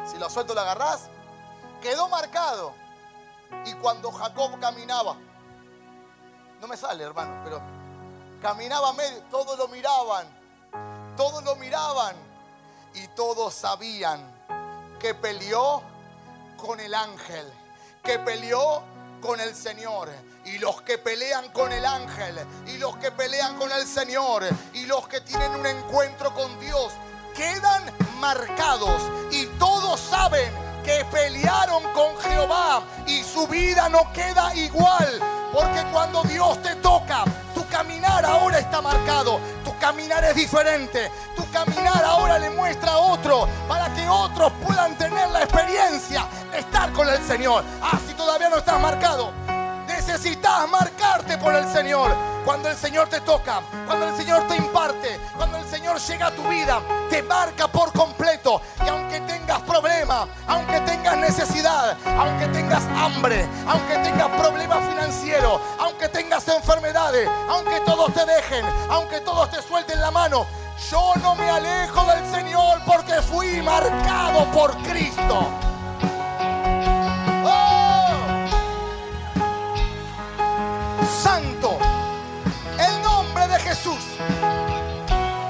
[0.06, 1.08] Si lo suelto, lo agarrás.
[1.86, 2.74] Quedó marcado.
[3.64, 5.16] Y cuando Jacob caminaba,
[6.60, 7.62] no me sale, hermano, pero
[8.42, 10.26] caminaba medio, todos lo miraban,
[11.16, 12.16] todos lo miraban
[12.92, 14.20] y todos sabían
[14.98, 15.80] que peleó
[16.56, 17.46] con el ángel,
[18.02, 18.82] que peleó
[19.22, 20.10] con el Señor.
[20.44, 24.86] Y los que pelean con el ángel, y los que pelean con el Señor, y
[24.86, 26.92] los que tienen un encuentro con Dios,
[27.36, 27.84] quedan
[28.18, 29.00] marcados.
[29.30, 35.20] Y todos saben que pelearon con Jehová y su vida no queda igual.
[35.52, 37.24] Porque cuando Dios te toca,
[37.54, 39.40] tu caminar ahora está marcado.
[39.64, 41.10] Tu caminar es diferente.
[41.34, 46.60] Tu caminar ahora le muestra a otro para que otros puedan tener la experiencia de
[46.60, 47.64] estar con el Señor.
[47.82, 49.32] Ah, si todavía no estás marcado,
[50.06, 52.14] necesitas marcarte por el Señor.
[52.44, 56.30] Cuando el Señor te toca, cuando el Señor te imparte, cuando el Señor llega a
[56.30, 56.80] tu vida,
[57.10, 58.60] te marca por completo.
[58.84, 66.08] Y aunque tengas problemas, aunque tengas necesidad, aunque tengas hambre, aunque tengas problemas financieros, aunque
[66.08, 70.46] tengas enfermedades, aunque todos te dejen, aunque todos te suelten la mano,
[70.88, 75.65] yo no me alejo del Señor porque fui marcado por Cristo.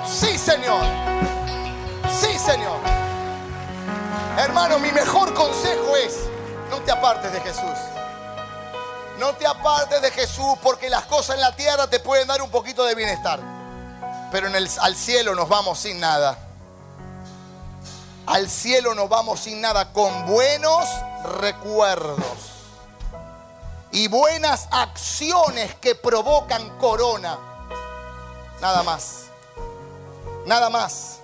[0.07, 0.85] Sí, Señor.
[2.21, 2.79] Sí, Señor.
[4.39, 6.19] Hermano, mi mejor consejo es,
[6.71, 7.79] no te apartes de Jesús.
[9.19, 12.51] No te apartes de Jesús porque las cosas en la tierra te pueden dar un
[12.51, 13.41] poquito de bienestar.
[14.31, 16.39] Pero al cielo nos vamos sin nada.
[18.27, 20.89] Al cielo nos vamos sin nada, con buenos
[21.41, 22.57] recuerdos
[23.93, 27.39] y buenas acciones que provocan corona.
[28.61, 29.27] Nada más.
[30.47, 31.19] Nada más.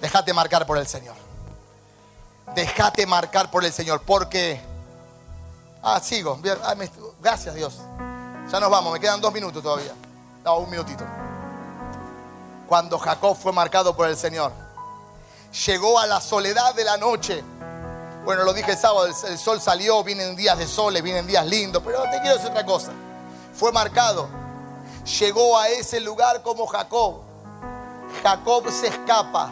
[0.00, 1.16] Déjate marcar por el Señor.
[2.54, 4.02] Déjate marcar por el Señor.
[4.02, 4.60] Porque.
[5.82, 6.40] Ah, sigo.
[6.62, 6.74] Ah,
[7.20, 7.78] Gracias, Dios.
[8.50, 8.92] Ya nos vamos.
[8.92, 9.92] Me quedan dos minutos todavía.
[10.44, 11.04] No, un minutito.
[12.68, 14.52] Cuando Jacob fue marcado por el Señor,
[15.66, 17.44] llegó a la soledad de la noche.
[18.24, 21.82] Bueno, lo dije el sábado, el sol salió, vienen días de soles, vienen días lindos,
[21.84, 22.92] pero te quiero decir otra cosa.
[23.54, 24.41] Fue marcado.
[25.04, 27.22] Llegó a ese lugar como Jacob.
[28.22, 29.50] Jacob se escapa,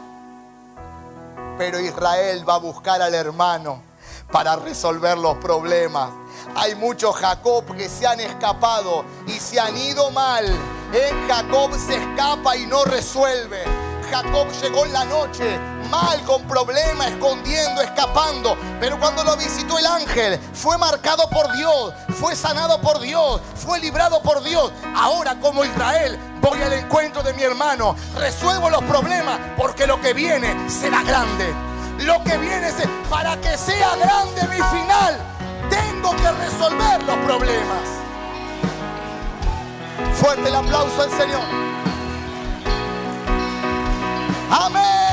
[1.58, 3.82] pero Israel va a buscar al hermano
[4.30, 6.10] para resolver los problemas.
[6.54, 10.44] Hay muchos Jacob que se han escapado y se han ido mal.
[10.92, 13.89] En Jacob se escapa y no resuelve.
[14.10, 15.58] Jacob llegó en la noche
[15.90, 18.56] mal, con problemas, escondiendo, escapando.
[18.78, 23.80] Pero cuando lo visitó el ángel, fue marcado por Dios, fue sanado por Dios, fue
[23.80, 24.72] librado por Dios.
[24.96, 30.14] Ahora como Israel voy al encuentro de mi hermano, resuelvo los problemas porque lo que
[30.14, 31.52] viene será grande.
[32.00, 32.74] Lo que viene es
[33.10, 35.18] para que sea grande mi final.
[35.68, 38.00] Tengo que resolver los problemas.
[40.14, 41.69] Fuerte el aplauso al Señor.
[44.50, 45.09] Amén.